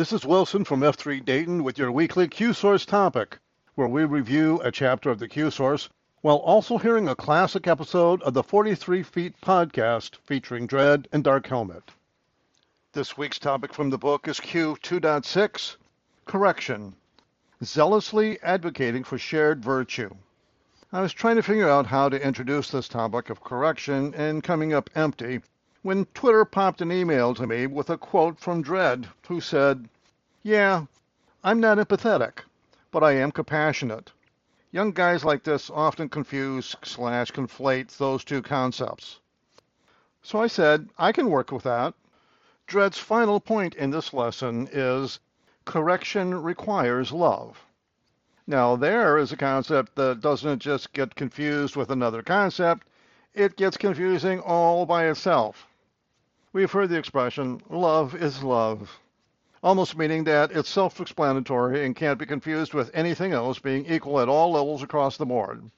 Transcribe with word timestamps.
This 0.00 0.14
is 0.14 0.24
Wilson 0.24 0.64
from 0.64 0.80
F3 0.80 1.22
Dayton 1.22 1.62
with 1.62 1.76
your 1.76 1.92
weekly 1.92 2.26
Q 2.26 2.54
Source 2.54 2.86
topic, 2.86 3.38
where 3.74 3.86
we 3.86 4.06
review 4.06 4.58
a 4.64 4.72
chapter 4.72 5.10
of 5.10 5.18
the 5.18 5.28
Q 5.28 5.50
Source 5.50 5.90
while 6.22 6.38
also 6.38 6.78
hearing 6.78 7.06
a 7.06 7.14
classic 7.14 7.66
episode 7.66 8.22
of 8.22 8.32
the 8.32 8.42
43 8.42 9.02
Feet 9.02 9.38
podcast 9.42 10.16
featuring 10.24 10.66
Dread 10.66 11.06
and 11.12 11.22
Dark 11.22 11.46
Helmet. 11.46 11.90
This 12.94 13.18
week's 13.18 13.38
topic 13.38 13.74
from 13.74 13.90
the 13.90 13.98
book 13.98 14.26
is 14.26 14.40
Q 14.40 14.78
2.6 14.82 15.76
Correction 16.24 16.94
Zealously 17.62 18.40
Advocating 18.42 19.04
for 19.04 19.18
Shared 19.18 19.62
Virtue. 19.62 20.14
I 20.94 21.02
was 21.02 21.12
trying 21.12 21.36
to 21.36 21.42
figure 21.42 21.68
out 21.68 21.84
how 21.84 22.08
to 22.08 22.26
introduce 22.26 22.70
this 22.70 22.88
topic 22.88 23.28
of 23.28 23.44
correction 23.44 24.14
and 24.14 24.42
coming 24.42 24.72
up 24.72 24.88
empty 24.94 25.42
when 25.82 26.04
Twitter 26.12 26.44
popped 26.44 26.82
an 26.82 26.92
email 26.92 27.32
to 27.32 27.46
me 27.46 27.66
with 27.66 27.88
a 27.88 27.96
quote 27.96 28.38
from 28.38 28.60
Dread, 28.60 29.08
who 29.28 29.40
said, 29.40 29.88
Yeah, 30.42 30.84
I'm 31.42 31.58
not 31.58 31.78
empathetic, 31.78 32.40
but 32.90 33.02
I 33.02 33.12
am 33.12 33.32
compassionate. 33.32 34.12
Young 34.72 34.92
guys 34.92 35.24
like 35.24 35.42
this 35.42 35.70
often 35.70 36.10
confuse 36.10 36.76
slash 36.84 37.32
conflate 37.32 37.96
those 37.96 38.24
two 38.24 38.42
concepts. 38.42 39.20
So 40.20 40.42
I 40.42 40.48
said, 40.48 40.90
I 40.98 41.12
can 41.12 41.30
work 41.30 41.50
with 41.50 41.62
that. 41.62 41.94
Dread's 42.66 42.98
final 42.98 43.40
point 43.40 43.74
in 43.74 43.90
this 43.90 44.12
lesson 44.12 44.68
is 44.70 45.18
correction 45.64 46.42
requires 46.42 47.10
love. 47.10 47.64
Now, 48.46 48.76
there 48.76 49.16
is 49.16 49.32
a 49.32 49.36
concept 49.36 49.94
that 49.94 50.20
doesn't 50.20 50.58
just 50.58 50.92
get 50.92 51.14
confused 51.14 51.74
with 51.74 51.90
another 51.90 52.22
concept, 52.22 52.86
it 53.32 53.56
gets 53.56 53.78
confusing 53.78 54.40
all 54.40 54.84
by 54.84 55.06
itself. 55.06 55.66
We've 56.52 56.72
heard 56.72 56.88
the 56.88 56.98
expression, 56.98 57.62
love 57.70 58.16
is 58.16 58.42
love, 58.42 58.98
almost 59.62 59.96
meaning 59.96 60.24
that 60.24 60.50
it's 60.50 60.68
self 60.68 61.00
explanatory 61.00 61.86
and 61.86 61.94
can't 61.94 62.18
be 62.18 62.26
confused 62.26 62.74
with 62.74 62.90
anything 62.92 63.32
else 63.32 63.60
being 63.60 63.86
equal 63.86 64.18
at 64.18 64.28
all 64.28 64.50
levels 64.50 64.82
across 64.82 65.16
the 65.16 65.26
board. 65.26 65.70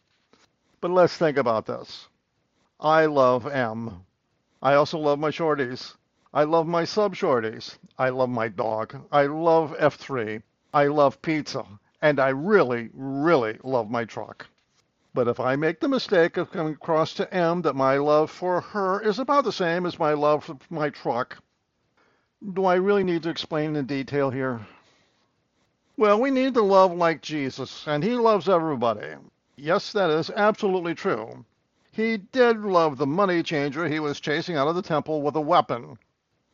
But 0.81 0.91
let's 0.91 1.14
think 1.14 1.37
about 1.37 1.67
this. 1.67 2.09
I 2.81 3.05
love 3.05 3.47
M. 3.47 4.06
I 4.62 4.73
also 4.73 4.98
love 4.98 5.19
my 5.19 5.29
shorties. 5.29 5.95
I 6.33 6.45
love 6.45 6.67
my 6.67 6.84
sub 6.84 7.14
shorties. 7.14 7.77
I 7.98 8.09
love 8.09 8.31
my 8.31 8.48
dog. 8.48 8.97
I 9.12 9.27
love 9.27 9.77
F3. 9.79 10.42
I 10.73 10.86
love 10.86 11.20
pizza. 11.20 11.67
And 12.01 12.19
I 12.19 12.31
really, 12.31 12.89
really 12.95 13.59
love 13.62 13.91
my 13.91 14.07
truck. 14.07 14.47
But 15.15 15.29
if 15.29 15.39
I 15.39 15.57
make 15.57 15.81
the 15.81 15.89
mistake 15.89 16.39
of 16.39 16.51
coming 16.51 16.73
across 16.73 17.13
to 17.15 17.35
M 17.35 17.61
that 17.63 17.77
my 17.77 17.99
love 17.99 18.31
for 18.31 18.63
her 18.63 19.01
is 19.03 19.19
about 19.19 19.45
the 19.45 19.53
same 19.53 19.85
as 19.85 19.99
my 19.99 20.15
love 20.15 20.45
for 20.45 20.57
my 20.71 20.89
truck, 20.89 21.37
do 22.55 22.65
I 22.65 22.77
really 22.77 23.05
need 23.05 23.23
to 23.25 23.29
explain 23.29 23.77
in 23.77 23.85
detail 23.85 24.31
here? 24.31 24.67
Well, 25.99 26.19
we 26.19 26.31
need 26.31 26.55
to 26.55 26.63
love 26.63 26.95
like 26.95 27.21
Jesus, 27.21 27.87
and 27.87 28.03
he 28.03 28.15
loves 28.15 28.49
everybody. 28.49 29.17
Yes, 29.57 29.93
that 29.93 30.09
is 30.09 30.31
absolutely 30.31 30.95
true. 30.95 31.45
He 31.91 32.17
did 32.17 32.65
love 32.65 32.97
the 32.97 33.07
money 33.07 33.43
changer 33.43 33.87
he 33.87 34.01
was 34.01 34.19
chasing 34.19 34.57
out 34.57 34.69
of 34.69 34.75
the 34.75 34.81
temple 34.81 35.21
with 35.21 35.37
a 35.37 35.43
weapon. 35.43 35.99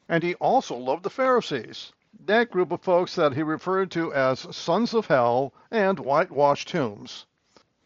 And 0.08 0.24
he 0.24 0.34
also 0.34 0.76
loved 0.76 1.04
the 1.04 1.10
Pharisees, 1.10 1.92
that 2.26 2.50
group 2.50 2.72
of 2.72 2.82
folks 2.82 3.14
that 3.14 3.34
he 3.34 3.42
referred 3.44 3.92
to 3.92 4.12
as 4.12 4.54
sons 4.56 4.94
of 4.94 5.06
hell 5.06 5.54
and 5.70 6.00
whitewashed 6.00 6.66
tombs. 6.66 7.24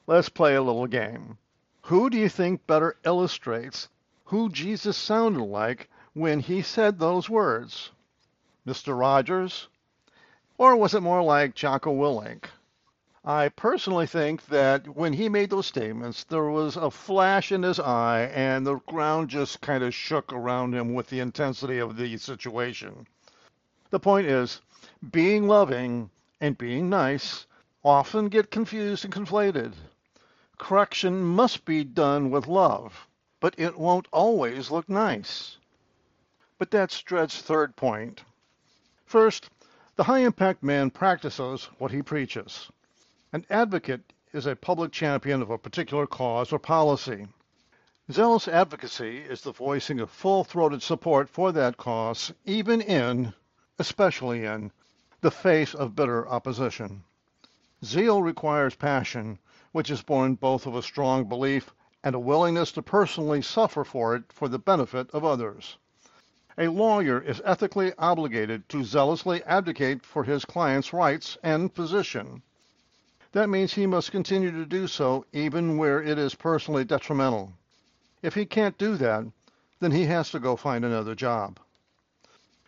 Let's 0.05 0.28
play 0.28 0.56
a 0.56 0.62
little 0.62 0.89
game. 0.89 1.39
Who 1.83 2.11
do 2.11 2.19
you 2.19 2.28
think 2.28 2.67
better 2.67 2.97
illustrates 3.05 3.89
who 4.25 4.50
Jesus 4.50 4.97
sounded 4.97 5.45
like 5.45 5.89
when 6.12 6.41
he 6.41 6.61
said 6.61 6.98
those 6.98 7.31
words? 7.31 7.92
Mr. 8.67 8.98
Rogers? 8.98 9.69
Or 10.58 10.75
was 10.75 10.95
it 10.95 11.03
more 11.03 11.23
like 11.23 11.55
Jocko 11.55 11.95
Willink? 11.95 12.47
I 13.25 13.50
personally 13.50 14.08
think 14.08 14.47
that 14.47 14.97
when 14.97 15.12
he 15.12 15.28
made 15.28 15.50
those 15.50 15.67
statements, 15.67 16.25
there 16.25 16.47
was 16.47 16.77
a 16.77 16.91
flash 16.91 17.52
in 17.52 17.63
his 17.63 17.79
eye 17.79 18.30
and 18.34 18.67
the 18.67 18.80
ground 18.89 19.30
just 19.30 19.61
kind 19.61 19.84
of 19.84 19.95
shook 19.95 20.33
around 20.33 20.74
him 20.74 20.95
with 20.95 21.11
the 21.11 21.20
intensity 21.20 21.79
of 21.79 21.96
the 21.96 22.17
situation. 22.17 23.07
The 23.90 24.01
point 24.01 24.27
is, 24.27 24.61
being 25.13 25.46
loving 25.46 26.11
and 26.40 26.58
being 26.58 26.90
nice 26.90 27.46
often 27.84 28.29
get 28.29 28.51
confused 28.51 29.05
and 29.05 29.14
conflated. 29.14 29.74
Correction 30.62 31.24
must 31.24 31.64
be 31.64 31.83
done 31.83 32.30
with 32.30 32.46
love, 32.46 33.08
but 33.40 33.52
it 33.58 33.77
won't 33.77 34.06
always 34.12 34.70
look 34.70 34.89
nice. 34.89 35.56
But 36.56 36.70
that's 36.70 37.02
Dread's 37.02 37.42
third 37.42 37.74
point. 37.74 38.23
First, 39.05 39.51
the 39.96 40.05
high 40.05 40.20
impact 40.20 40.62
man 40.62 40.90
practices 40.90 41.68
what 41.78 41.90
he 41.90 42.01
preaches. 42.01 42.70
An 43.33 43.45
advocate 43.51 44.12
is 44.33 44.46
a 44.46 44.55
public 44.55 44.92
champion 44.92 45.42
of 45.42 45.51
a 45.51 45.58
particular 45.58 46.06
cause 46.06 46.52
or 46.52 46.61
policy. 46.61 47.27
Zealous 48.12 48.46
advocacy 48.46 49.18
is 49.18 49.40
the 49.40 49.51
voicing 49.51 49.98
of 49.98 50.11
full 50.11 50.45
throated 50.45 50.80
support 50.80 51.28
for 51.28 51.51
that 51.51 51.77
cause, 51.77 52.33
even 52.45 52.80
in, 52.80 53.34
especially 53.80 54.45
in, 54.45 54.70
the 55.22 55.33
face 55.33 55.74
of 55.74 55.96
bitter 55.96 56.28
opposition. 56.28 57.02
Zeal 57.84 58.22
requires 58.22 58.77
passion, 58.77 59.40
which 59.72 59.90
is 59.90 60.02
born 60.02 60.34
both 60.34 60.66
of 60.66 60.74
a 60.74 60.83
strong 60.83 61.24
belief 61.24 61.74
and 62.05 62.14
a 62.14 62.20
willingness 62.20 62.72
to 62.72 62.83
personally 62.83 63.42
suffer 63.42 63.84
for 63.84 64.14
it 64.14 64.24
for 64.33 64.48
the 64.48 64.58
benefit 64.58 65.10
of 65.10 65.24
others. 65.24 65.77
A 66.58 66.68
lawyer 66.68 67.20
is 67.20 67.40
ethically 67.44 67.92
obligated 67.98 68.68
to 68.68 68.84
zealously 68.84 69.42
advocate 69.44 70.05
for 70.05 70.24
his 70.24 70.44
client's 70.44 70.92
rights 70.92 71.38
and 71.42 71.74
position. 71.74 72.42
That 73.33 73.48
means 73.48 73.72
he 73.72 73.86
must 73.86 74.12
continue 74.12 74.50
to 74.50 74.66
do 74.66 74.86
so 74.86 75.24
even 75.33 75.78
where 75.78 76.02
it 76.02 76.18
is 76.18 76.34
personally 76.34 76.84
detrimental. 76.84 77.54
If 78.20 78.34
he 78.34 78.44
can't 78.44 78.77
do 78.77 78.96
that, 78.96 79.24
then 79.80 79.92
he 79.92 80.04
has 80.04 80.30
to 80.30 80.39
go 80.39 80.54
find 80.54 80.84
another 80.84 81.14
job. 81.14 81.58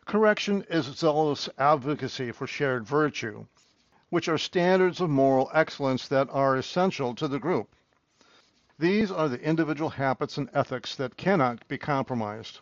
Correction 0.06 0.64
is 0.70 0.86
zealous 0.86 1.48
advocacy 1.58 2.32
for 2.32 2.46
shared 2.46 2.86
virtue, 2.86 3.44
which 4.14 4.28
are 4.28 4.38
standards 4.38 5.00
of 5.00 5.10
moral 5.10 5.50
excellence 5.52 6.06
that 6.06 6.28
are 6.30 6.54
essential 6.54 7.16
to 7.16 7.26
the 7.26 7.40
group. 7.40 7.74
These 8.78 9.10
are 9.10 9.28
the 9.28 9.42
individual 9.42 9.90
habits 9.90 10.38
and 10.38 10.48
ethics 10.54 10.94
that 10.94 11.16
cannot 11.16 11.66
be 11.66 11.78
compromised. 11.78 12.60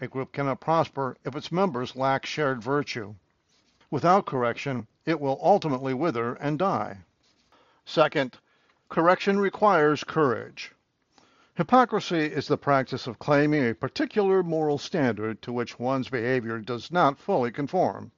A 0.00 0.08
group 0.08 0.32
cannot 0.32 0.60
prosper 0.60 1.18
if 1.26 1.36
its 1.36 1.52
members 1.52 1.94
lack 1.94 2.24
shared 2.24 2.62
virtue. 2.62 3.14
Without 3.90 4.24
correction, 4.24 4.86
it 5.04 5.20
will 5.20 5.38
ultimately 5.42 5.92
wither 5.92 6.32
and 6.36 6.58
die. 6.58 7.00
Second, 7.84 8.38
correction 8.88 9.38
requires 9.38 10.04
courage. 10.04 10.72
Hypocrisy 11.54 12.24
is 12.24 12.48
the 12.48 12.56
practice 12.56 13.06
of 13.06 13.18
claiming 13.18 13.68
a 13.68 13.74
particular 13.74 14.42
moral 14.42 14.78
standard 14.78 15.42
to 15.42 15.52
which 15.52 15.78
one's 15.78 16.08
behavior 16.08 16.58
does 16.60 16.90
not 16.90 17.18
fully 17.18 17.50
conform. 17.50 18.10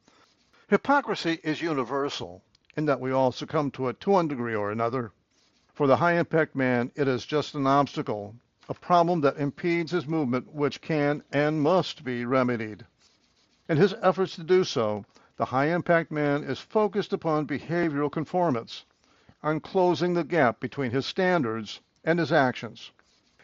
Hypocrisy 0.69 1.41
is 1.43 1.61
universal 1.61 2.45
in 2.77 2.85
that 2.87 3.01
we 3.01 3.11
all 3.11 3.33
succumb 3.33 3.71
to 3.71 3.89
it 3.89 4.01
to 4.01 4.11
one 4.11 4.29
degree 4.29 4.55
or 4.55 4.71
another. 4.71 5.13
For 5.73 5.87
the 5.87 5.97
high 5.97 6.19
impact 6.19 6.55
man, 6.55 6.93
it 6.95 7.09
is 7.09 7.27
just 7.27 7.55
an 7.55 7.67
obstacle, 7.67 8.35
a 8.69 8.75
problem 8.75 9.21
that 9.23 9.39
impedes 9.39 9.91
his 9.91 10.07
movement, 10.07 10.55
which 10.55 10.81
can 10.81 11.25
and 11.33 11.61
must 11.63 12.05
be 12.05 12.25
remedied. 12.25 12.87
In 13.69 13.77
his 13.77 13.95
efforts 14.03 14.37
to 14.37 14.45
do 14.45 14.63
so, 14.65 15.05
the 15.37 15.47
high 15.47 15.67
impact 15.67 16.11
man 16.11 16.45
is 16.45 16.59
focused 16.59 17.13
upon 17.13 17.47
behavioral 17.47 18.13
conformance, 18.13 18.85
on 19.43 19.61
closing 19.61 20.15
the 20.15 20.23
gap 20.23 20.61
between 20.61 20.91
his 20.91 21.07
standards 21.07 21.81
and 22.05 22.19
his 22.19 22.31
actions. 22.31 22.91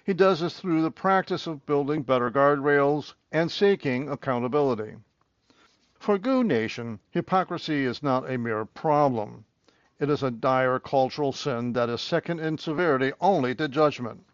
He 0.05 0.15
does 0.15 0.41
this 0.41 0.61
through 0.61 0.83
the 0.83 0.91
practice 0.91 1.47
of 1.47 1.67
building 1.67 2.03
better 2.03 2.31
guardrails 2.31 3.15
and 3.33 3.51
seeking 3.51 4.09
accountability. 4.09 4.97
For 5.99 6.19
Goo 6.19 6.45
Nation, 6.45 7.01
hypocrisy 7.09 7.87
is 7.87 8.03
not 8.03 8.31
a 8.31 8.37
mere 8.37 8.67
problem. 8.67 9.47
It 9.99 10.11
is 10.11 10.23
a 10.23 10.31
dire 10.31 10.79
cultural 10.79 11.33
sin 11.33 11.73
that 11.73 11.89
is 11.89 12.03
second 12.03 12.39
in 12.39 12.59
severity 12.59 13.15
only 13.19 13.55
to 13.55 13.67
judgment. 13.67 14.27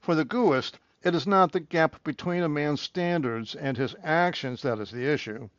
For 0.00 0.14
the 0.14 0.24
Gooist, 0.24 0.78
it 1.02 1.12
is 1.12 1.26
not 1.26 1.50
the 1.50 1.58
gap 1.58 2.04
between 2.04 2.44
a 2.44 2.48
man's 2.48 2.80
standards 2.80 3.56
and 3.56 3.76
his 3.76 3.96
actions 4.04 4.62
that 4.62 4.78
is 4.78 4.92
the 4.92 5.04
issue. 5.04 5.50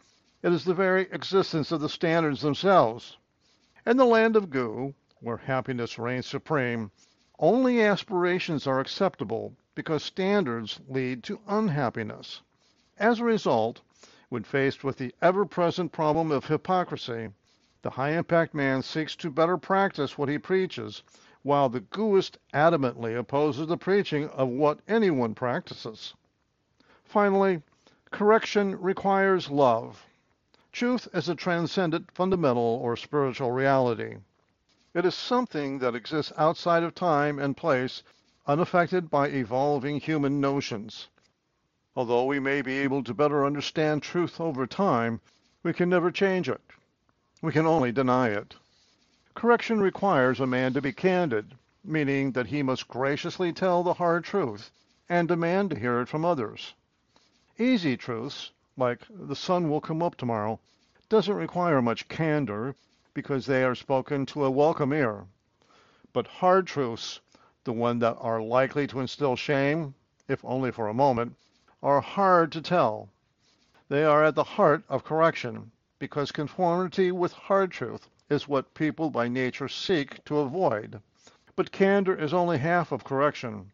It 0.42 0.54
is 0.54 0.64
the 0.64 0.74
very 0.74 1.02
existence 1.12 1.70
of 1.70 1.82
the 1.82 1.90
standards 1.90 2.40
themselves. 2.40 3.18
In 3.86 3.98
the 3.98 4.06
land 4.06 4.38
of 4.38 4.50
Goo, 4.50 4.96
where 5.20 5.36
happiness 5.36 6.00
reigns 6.00 6.28
supreme, 6.28 6.92
only 7.40 7.82
aspirations 7.82 8.68
are 8.68 8.80
acceptable 8.80 9.54
because 9.76 10.02
standards 10.02 10.80
lead 10.88 11.24
to 11.26 11.42
unhappiness. 11.46 12.42
As 12.98 13.20
a 13.20 13.26
result, 13.26 13.82
when 14.36 14.44
faced 14.44 14.84
with 14.84 14.98
the 14.98 15.16
ever 15.22 15.46
present 15.46 15.94
problem 15.94 16.30
of 16.30 16.44
hypocrisy, 16.44 17.30
the 17.84 17.92
high 17.92 18.10
impact 18.10 18.54
man 18.54 18.82
seeks 18.82 19.16
to 19.16 19.30
better 19.32 19.58
practice 19.58 20.18
what 20.18 20.28
he 20.28 20.38
preaches, 20.38 21.04
while 21.42 21.70
the 21.70 21.80
Gooist 21.80 22.36
adamantly 22.54 23.18
opposes 23.18 23.68
the 23.68 23.78
preaching 23.78 24.28
of 24.32 24.50
what 24.50 24.82
anyone 24.90 25.36
practices. 25.36 26.14
Finally, 27.06 27.62
correction 28.12 28.78
requires 28.82 29.50
love. 29.50 30.06
Truth 30.74 31.08
is 31.14 31.30
a 31.30 31.36
transcendent, 31.36 32.12
fundamental, 32.12 32.82
or 32.84 32.98
spiritual 32.98 33.54
reality. 33.54 34.18
It 34.94 35.06
is 35.06 35.16
something 35.16 35.80
that 35.80 35.96
exists 35.96 36.34
outside 36.36 36.84
of 36.84 36.94
time 36.94 37.40
and 37.40 37.56
place, 37.56 38.04
unaffected 38.46 39.10
by 39.10 39.30
evolving 39.30 40.02
human 40.02 40.42
notions. 40.42 41.08
Although 41.98 42.26
we 42.26 42.42
may 42.42 42.62
be 42.62 42.80
able 42.80 43.06
to 43.06 43.14
better 43.14 43.46
understand 43.46 44.04
truth 44.04 44.42
over 44.42 44.68
time, 44.68 45.22
we 45.64 45.72
can 45.72 45.88
never 45.88 46.12
change 46.12 46.50
it. 46.50 46.60
We 47.42 47.54
can 47.54 47.66
only 47.66 47.94
deny 47.94 48.32
it. 48.32 48.56
Correction 49.34 49.80
requires 49.80 50.42
a 50.42 50.46
man 50.46 50.74
to 50.74 50.82
be 50.82 50.92
candid, 50.92 51.56
meaning 51.86 52.34
that 52.34 52.48
he 52.48 52.62
must 52.64 52.90
graciously 52.90 53.54
tell 53.54 53.82
the 53.82 53.94
hard 53.94 54.26
truth 54.26 54.72
and 55.08 55.30
demand 55.30 55.70
to 55.70 55.80
hear 55.80 56.02
it 56.02 56.10
from 56.10 56.26
others. 56.26 56.74
Easy 57.58 57.96
truths, 57.96 58.52
like 58.76 59.00
the 59.10 59.34
sun 59.34 59.70
will 59.70 59.80
come 59.80 60.04
up 60.04 60.16
tomorrow, 60.16 60.60
doesn't 61.08 61.34
require 61.34 61.82
much 61.82 62.10
candor 62.10 62.76
because 63.14 63.46
they 63.46 63.64
are 63.64 63.74
spoken 63.74 64.26
to 64.26 64.44
a 64.44 64.52
welcome 64.52 64.92
ear. 64.92 65.28
But 66.12 66.28
hard 66.28 66.68
truths, 66.68 67.22
the 67.64 67.72
ones 67.72 68.02
that 68.02 68.18
are 68.20 68.42
likely 68.42 68.86
to 68.88 69.00
instill 69.00 69.38
shame, 69.38 69.96
if 70.28 70.44
only 70.44 70.72
for 70.72 70.90
a 70.90 70.94
moment, 70.94 71.38
are 71.86 72.02
hard 72.02 72.52
to 72.52 72.60
tell. 72.64 73.10
They 73.90 74.04
are 74.04 74.24
at 74.24 74.34
the 74.34 74.44
heart 74.44 74.84
of 74.90 75.04
correction 75.04 75.72
because 76.00 76.32
conformity 76.32 77.12
with 77.12 77.32
hard 77.32 77.70
truth 77.70 78.10
is 78.28 78.48
what 78.48 78.74
people 78.74 79.12
by 79.12 79.28
nature 79.28 79.68
seek 79.68 80.26
to 80.26 80.40
avoid. 80.40 81.00
But 81.56 81.72
candor 81.72 82.16
is 82.16 82.34
only 82.34 82.58
half 82.58 82.92
of 82.92 83.04
correction. 83.04 83.72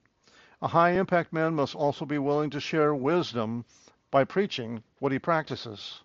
A 0.62 0.68
high 0.68 0.90
impact 0.90 1.32
man 1.32 1.56
must 1.56 1.74
also 1.74 2.04
be 2.04 2.18
willing 2.18 2.50
to 2.50 2.60
share 2.60 2.94
wisdom 2.94 3.64
by 4.12 4.26
preaching 4.26 4.84
what 5.00 5.14
he 5.14 5.18
practices. 5.18 6.02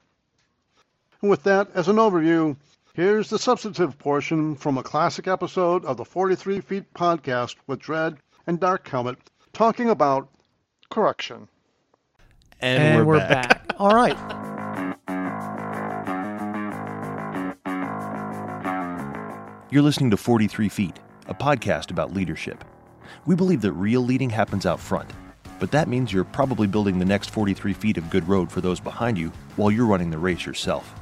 With 1.20 1.42
that 1.42 1.68
as 1.74 1.88
an 1.88 1.96
overview, 1.96 2.56
here's 2.94 3.30
the 3.30 3.38
substantive 3.40 3.98
portion 3.98 4.54
from 4.54 4.78
a 4.78 4.84
classic 4.84 5.26
episode 5.26 5.84
of 5.84 5.96
the 5.96 6.04
43 6.04 6.60
Feet 6.60 6.94
podcast 6.94 7.56
with 7.66 7.80
Dread 7.80 8.18
and 8.46 8.60
Dark 8.60 8.86
Helmet 8.86 9.18
talking 9.52 9.90
about 9.90 10.28
correction. 10.88 11.48
And, 12.60 12.82
And, 12.82 13.06
we're, 13.06 13.14
we're, 13.14 13.18
back. 13.18 13.68
back. 13.68 13.76
All 13.78 13.94
right. 13.94 14.16
You're 19.70 19.82
listening 19.82 20.10
to 20.12 20.16
43 20.16 20.68
Feet, 20.68 21.00
a 21.26 21.34
podcast 21.34 21.90
about 21.90 22.14
leadership. 22.14 22.64
We 23.26 23.34
believe 23.34 23.60
that 23.62 23.72
real 23.72 24.00
leading 24.00 24.30
happens 24.30 24.64
out 24.64 24.78
front, 24.80 25.10
but 25.58 25.70
that 25.72 25.88
means 25.88 26.12
you're 26.12 26.24
probably 26.24 26.66
building 26.68 26.98
the 26.98 27.04
next 27.04 27.30
43 27.30 27.72
feet 27.72 27.98
of 27.98 28.08
good 28.08 28.26
road 28.28 28.50
for 28.50 28.60
those 28.60 28.78
behind 28.80 29.18
you 29.18 29.32
while 29.56 29.70
you're 29.70 29.86
running 29.86 30.10
the 30.10 30.18
race 30.18 30.46
yourself. 30.46 30.94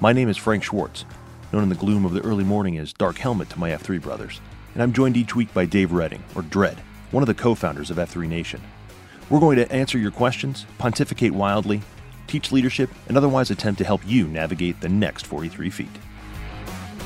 My 0.00 0.12
name 0.12 0.28
is 0.28 0.36
Frank 0.36 0.64
Schwartz, 0.64 1.04
known 1.52 1.62
in 1.62 1.68
the 1.68 1.74
gloom 1.76 2.04
of 2.04 2.12
the 2.12 2.24
early 2.24 2.44
morning 2.44 2.76
as 2.78 2.92
Dark 2.92 3.18
Helmet 3.18 3.48
to 3.50 3.58
my 3.58 3.70
F3 3.70 4.02
brothers, 4.02 4.40
and 4.74 4.82
I'm 4.82 4.92
joined 4.92 5.16
each 5.16 5.36
week 5.36 5.54
by 5.54 5.64
Dave 5.64 5.92
Redding, 5.92 6.22
or 6.34 6.42
Dread, 6.42 6.78
one 7.12 7.22
of 7.22 7.28
the 7.28 7.34
co 7.34 7.54
founders 7.54 7.90
of 7.90 7.96
F3 7.98 8.28
Nation. 8.28 8.60
We're 9.30 9.40
going 9.40 9.56
to 9.56 9.70
answer 9.72 9.98
your 9.98 10.10
questions, 10.12 10.66
pontificate 10.78 11.32
wildly, 11.32 11.82
teach 12.26 12.52
leadership, 12.52 12.90
and 13.08 13.16
otherwise 13.16 13.50
attempt 13.50 13.78
to 13.78 13.84
help 13.84 14.00
you 14.06 14.26
navigate 14.28 14.80
the 14.80 14.88
next 14.88 15.26
43 15.26 15.70
feet. 15.70 15.88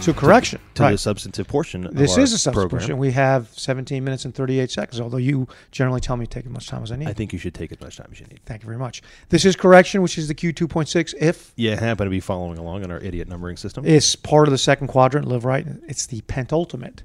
So 0.00 0.14
correction. 0.14 0.60
to 0.76 0.82
right. 0.82 0.92
the 0.92 0.98
substantive 0.98 1.46
portion 1.46 1.84
of 1.86 1.94
This 1.94 2.16
our 2.16 2.20
is 2.20 2.32
a 2.32 2.38
substitution. 2.38 2.78
program. 2.78 2.98
We 2.98 3.10
have 3.12 3.48
17 3.50 4.02
minutes 4.02 4.24
and 4.24 4.34
38 4.34 4.70
seconds, 4.70 4.98
although 4.98 5.18
you 5.18 5.46
generally 5.72 6.00
tell 6.00 6.16
me 6.16 6.24
to 6.24 6.30
take 6.30 6.46
as 6.46 6.50
much 6.50 6.68
time 6.68 6.82
as 6.82 6.90
I 6.90 6.96
need. 6.96 7.06
I 7.08 7.12
think 7.12 7.34
you 7.34 7.38
should 7.38 7.52
take 7.52 7.70
as 7.70 7.80
much 7.82 7.98
time 7.98 8.08
as 8.10 8.18
you 8.18 8.24
need. 8.26 8.40
Thank 8.46 8.62
you 8.62 8.66
very 8.66 8.78
much. 8.78 9.02
This 9.28 9.44
is 9.44 9.56
correction, 9.56 10.00
which 10.00 10.16
is 10.16 10.26
the 10.26 10.34
Q2.6. 10.34 11.14
If 11.20 11.52
You 11.56 11.76
happen 11.76 12.06
to 12.06 12.10
be 12.10 12.20
following 12.20 12.56
along 12.56 12.82
in 12.82 12.90
our 12.90 12.98
idiot 12.98 13.28
numbering 13.28 13.58
system. 13.58 13.84
it's 13.86 14.16
part 14.16 14.48
of 14.48 14.52
the 14.52 14.58
second 14.58 14.86
quadrant, 14.86 15.28
live 15.28 15.44
right. 15.44 15.66
It's 15.86 16.06
the 16.06 16.22
pentultimate 16.22 17.02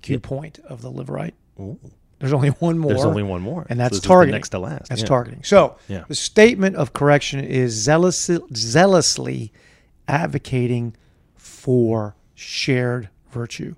Q 0.00 0.14
Yeah. 0.14 0.20
point 0.22 0.60
of 0.60 0.80
the 0.80 0.90
live 0.90 1.10
right. 1.10 1.34
Ooh, 1.58 1.78
There's 2.20 2.32
only 2.32 2.50
one 2.50 2.78
more. 2.78 2.90
there's 2.92 3.04
only 3.04 3.22
one 3.24 3.40
more, 3.42 3.66
and 3.68 3.78
So 3.78 3.82
that's 3.82 4.00
the 4.00 4.06
targeting. 4.06 4.32
next 4.34 4.50
to 4.50 4.58
last. 4.60 4.88
That's 4.90 5.00
yeah. 5.00 5.06
targeting. 5.08 5.42
So 5.42 5.76
Yeah. 5.88 6.04
the 6.06 6.14
statement 6.14 6.76
of 6.76 6.92
correction 6.92 7.40
is 7.42 7.72
zealous, 7.72 8.30
zealously 8.54 9.52
advocating 10.06 10.94
for 11.36 12.14
shared 12.34 13.08
virtue. 13.30 13.74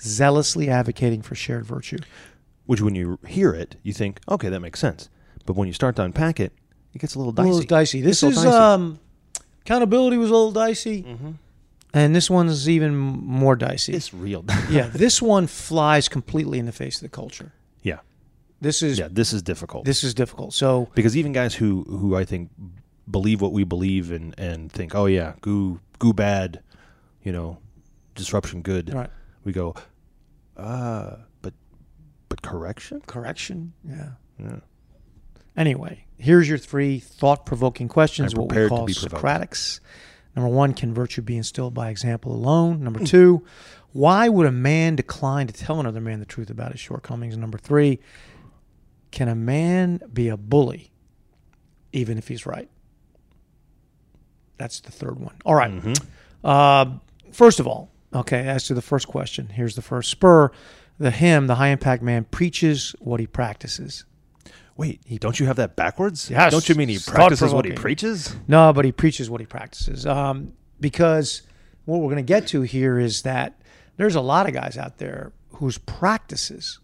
Zealously 0.00 0.68
advocating 0.68 1.22
for 1.22 1.34
shared 1.34 1.64
virtue. 1.66 1.98
Which, 2.66 2.80
when 2.80 2.94
you 2.94 3.18
hear 3.26 3.52
it, 3.52 3.76
you 3.82 3.92
think, 3.92 4.20
okay, 4.28 4.48
that 4.48 4.60
makes 4.60 4.80
sense. 4.80 5.08
But 5.46 5.56
when 5.56 5.68
you 5.68 5.74
start 5.74 5.96
to 5.96 6.02
unpack 6.02 6.40
it, 6.40 6.52
it 6.94 6.98
gets 7.00 7.14
a 7.14 7.18
little 7.18 7.32
A 7.32 7.36
dicey. 7.36 7.48
little 7.50 7.66
dicey. 7.66 8.00
This 8.00 8.22
is 8.22 8.36
dicey. 8.36 8.48
um, 8.48 8.98
accountability 9.62 10.16
was 10.16 10.30
a 10.30 10.32
little 10.32 10.52
dicey, 10.52 11.02
Mm-hmm. 11.02 11.30
and 11.94 12.14
this 12.16 12.30
one's 12.30 12.68
even 12.68 12.94
more 12.96 13.56
dicey. 13.56 13.92
It's 13.92 14.14
real. 14.14 14.44
yeah, 14.70 14.88
this 14.88 15.20
one 15.20 15.46
flies 15.46 16.08
completely 16.08 16.58
in 16.58 16.66
the 16.66 16.72
face 16.72 16.96
of 16.96 17.02
the 17.02 17.08
culture. 17.08 17.52
This 18.62 18.82
is 18.82 18.98
Yeah. 18.98 19.08
This 19.10 19.32
is 19.32 19.42
difficult. 19.42 19.84
this 19.84 20.02
is 20.04 20.14
difficult. 20.14 20.54
So 20.54 20.88
because 20.94 21.16
even 21.16 21.32
guys 21.32 21.54
who 21.54 21.82
who 21.88 22.16
I 22.16 22.24
think 22.24 22.50
believe 23.10 23.40
what 23.42 23.52
we 23.52 23.64
believe 23.64 24.10
and 24.12 24.34
and 24.38 24.70
think, 24.72 24.94
oh 24.94 25.06
yeah, 25.06 25.34
goo 25.40 25.80
goo 25.98 26.12
bad, 26.12 26.62
you 27.22 27.32
know, 27.32 27.58
disruption 28.14 28.62
good. 28.62 28.94
right, 28.94 29.10
We 29.44 29.52
go, 29.52 29.74
uh, 30.56 31.16
but 31.42 31.54
but 32.28 32.40
correction. 32.42 33.02
correction. 33.06 33.72
Yeah. 33.86 34.10
Yeah. 34.38 34.60
Anyway, 35.56 36.06
here's 36.16 36.48
your 36.48 36.56
three 36.58 36.98
thought-provoking 36.98 37.88
questions. 37.88 38.34
What 38.34 38.50
we 38.50 38.68
call. 38.68 38.86
Socratics. 38.88 39.80
Number 40.34 40.48
one, 40.48 40.72
can 40.72 40.94
virtue 40.94 41.20
be 41.20 41.36
instilled 41.36 41.74
by 41.74 41.90
example 41.90 42.32
alone? 42.32 42.82
Number 42.82 43.00
two, 43.04 43.44
why 43.92 44.30
would 44.30 44.46
a 44.46 44.52
man 44.52 44.96
decline 44.96 45.46
to 45.48 45.52
tell 45.52 45.78
another 45.78 46.00
man 46.00 46.20
the 46.20 46.26
truth 46.26 46.48
about 46.48 46.72
his 46.72 46.80
shortcomings? 46.80 47.36
Number 47.36 47.58
three, 47.58 47.98
can 49.12 49.28
a 49.28 49.34
man 49.34 50.00
be 50.12 50.28
a 50.28 50.36
bully 50.36 50.92
even 51.92 52.18
if 52.18 52.28
he's 52.28 52.46
right? 52.46 52.68
That's 54.56 54.80
the 54.80 54.90
third 54.90 55.20
one. 55.20 55.34
All 55.44 55.54
right. 55.54 55.70
Mm-hmm. 55.70 55.92
Uh, 56.44 56.98
first 57.32 57.60
of 57.60 57.66
all, 57.66 57.90
okay, 58.14 58.46
as 58.46 58.64
to 58.64 58.74
the 58.74 58.82
first 58.82 59.06
question, 59.08 59.48
here's 59.48 59.76
the 59.76 59.82
first 59.82 60.10
spur. 60.10 60.50
The 60.98 61.10
HIM, 61.10 61.46
the 61.46 61.56
high 61.56 61.68
impact 61.68 62.02
man, 62.02 62.24
preaches 62.24 62.94
what 63.00 63.20
he 63.20 63.26
practices. 63.26 64.04
Wait, 64.76 65.00
he, 65.04 65.18
don't 65.18 65.38
you 65.38 65.46
have 65.46 65.56
that 65.56 65.76
backwards? 65.76 66.30
Yes. 66.30 66.52
Don't 66.52 66.68
you 66.68 66.74
mean 66.74 66.88
he 66.88 66.98
practices 66.98 67.52
what 67.52 67.64
he 67.64 67.72
preaches? 67.72 68.34
No, 68.48 68.72
but 68.72 68.84
he 68.84 68.92
preaches 68.92 69.28
what 69.28 69.40
he 69.40 69.46
practices. 69.46 70.06
Um, 70.06 70.52
because 70.80 71.42
what 71.84 71.98
we're 71.98 72.06
going 72.06 72.16
to 72.16 72.22
get 72.22 72.46
to 72.48 72.62
here 72.62 72.98
is 72.98 73.22
that 73.22 73.60
there's 73.96 74.14
a 74.14 74.20
lot 74.20 74.46
of 74.46 74.54
guys 74.54 74.78
out 74.78 74.98
there 74.98 75.32
whose 75.54 75.78
practices 75.78 76.78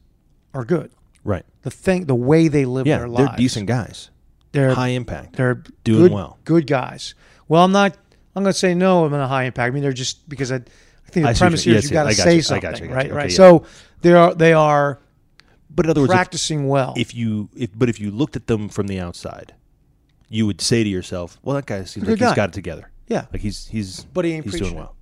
are 0.53 0.65
good. 0.65 0.91
Right. 1.29 1.45
The 1.63 1.71
thing, 1.71 2.07
the 2.07 2.15
way 2.15 2.49
they 2.49 2.65
live 2.65 2.87
Yeah, 2.87 2.99
their 2.99 3.09
lives. 3.09 3.29
they're 3.29 3.37
decent 3.37 3.67
guys. 3.67 4.11
They're 4.53 4.73
High 4.75 4.89
impact. 4.89 5.37
they're 5.37 5.63
doing 5.85 6.05
good, 6.05 6.13
well. 6.13 6.39
Good 6.45 6.67
guys. 6.67 7.15
Well, 7.49 7.63
I'm 7.65 7.73
not. 7.73 7.97
I'm 8.35 8.43
going 8.43 8.53
to 8.53 8.59
say 8.59 8.75
no. 8.75 9.05
I'm 9.05 9.13
in 9.13 9.21
a 9.21 9.29
high 9.29 9.45
impact. 9.45 9.67
I 9.67 9.71
mean, 9.75 9.83
they're 9.83 9.93
just 9.93 10.27
because 10.29 10.51
I. 10.51 10.57
I 10.57 11.11
think 11.11 11.25
the 11.25 11.31
I 11.31 11.35
premise 11.35 11.65
here 11.65 11.75
yes, 11.75 11.85
is 11.85 11.91
you 11.91 11.95
yes, 11.97 12.05
got 12.05 12.11
to 12.11 12.15
say 12.17 12.33
you, 12.33 12.39
I 12.39 12.41
something, 12.41 12.71
got 12.71 12.81
you, 12.81 12.89
right? 12.89 13.07
you. 13.09 13.15
Right. 13.15 13.31
Yeah. 13.31 13.37
So 13.37 13.65
they 14.03 14.13
are 14.13 14.35
they 14.35 14.53
are 14.53 14.99
But 15.71 15.87
in 15.87 15.91
other 15.91 16.01
words, 16.03 16.13
if, 16.13 16.17
practicing 16.17 16.69
well. 16.69 16.95
if 16.97 17.15
you 17.15 17.49
if 17.57 17.71
but 17.75 17.89
if 17.89 17.99
you 18.01 18.11
looked 18.11 18.37
at 18.37 18.47
them 18.47 18.69
from 18.71 18.87
the 18.89 18.99
outside, 19.01 19.55
you 20.29 20.47
would 20.47 20.61
say 20.61 20.83
to 20.85 20.89
yourself, 20.89 21.39
"Well, 21.43 21.57
that 21.57 21.65
guy 21.67 21.85
seems 21.85 22.05
Good 22.07 22.13
like 22.13 22.19
he's 22.21 22.29
guy. 22.29 22.35
got 22.37 22.49
it 22.51 22.53
together. 22.55 22.91
yeah, 23.07 23.27
Like 23.33 23.41
he's 23.43 23.67
he's 23.69 24.05
But 24.05 24.25
he 24.27 24.33
ain't 24.33 24.45
he's 24.45 24.59
doing 24.59 24.73
it. 24.75 24.77
well. 24.77 24.95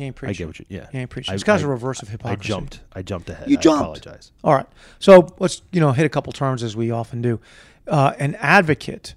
Yeah, 0.00 0.04
he 0.04 0.06
ain't 0.06 0.24
I 0.24 0.32
get 0.32 0.46
what 0.46 0.58
you. 0.58 0.64
Yeah, 0.68 0.86
He 0.90 0.98
ain't 0.98 1.10
preaching. 1.10 1.32
I- 1.32 1.34
This 1.34 1.44
guy's 1.44 1.62
I- 1.62 1.66
a 1.66 1.68
reverse 1.68 2.00
of 2.02 2.08
hypocrisy. 2.08 2.40
I 2.52 2.56
jumped. 2.56 2.80
I 2.94 3.02
jumped 3.02 3.30
ahead. 3.30 3.50
You 3.50 3.58
I 3.58 3.60
jumped. 3.60 3.80
apologize. 3.82 4.32
All 4.42 4.54
right. 4.54 4.66
So 4.98 5.28
let's 5.38 5.62
you 5.72 5.80
know 5.80 5.92
hit 5.92 6.06
a 6.06 6.08
couple 6.08 6.32
terms 6.32 6.62
as 6.62 6.74
we 6.76 6.90
often 6.90 7.20
do. 7.22 7.40
Uh, 7.86 8.12
an 8.18 8.34
advocate 8.36 9.14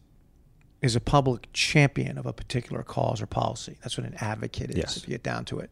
is 0.81 0.95
a 0.95 0.99
public 0.99 1.47
champion 1.53 2.17
of 2.17 2.25
a 2.25 2.33
particular 2.33 2.83
cause 2.83 3.21
or 3.21 3.25
policy. 3.25 3.77
That's 3.81 3.97
what 3.97 4.05
an 4.05 4.15
advocate 4.19 4.71
is. 4.71 4.77
Yes. 4.77 4.97
If 4.97 5.07
you 5.07 5.11
get 5.13 5.23
down 5.23 5.45
to 5.45 5.59
it, 5.59 5.69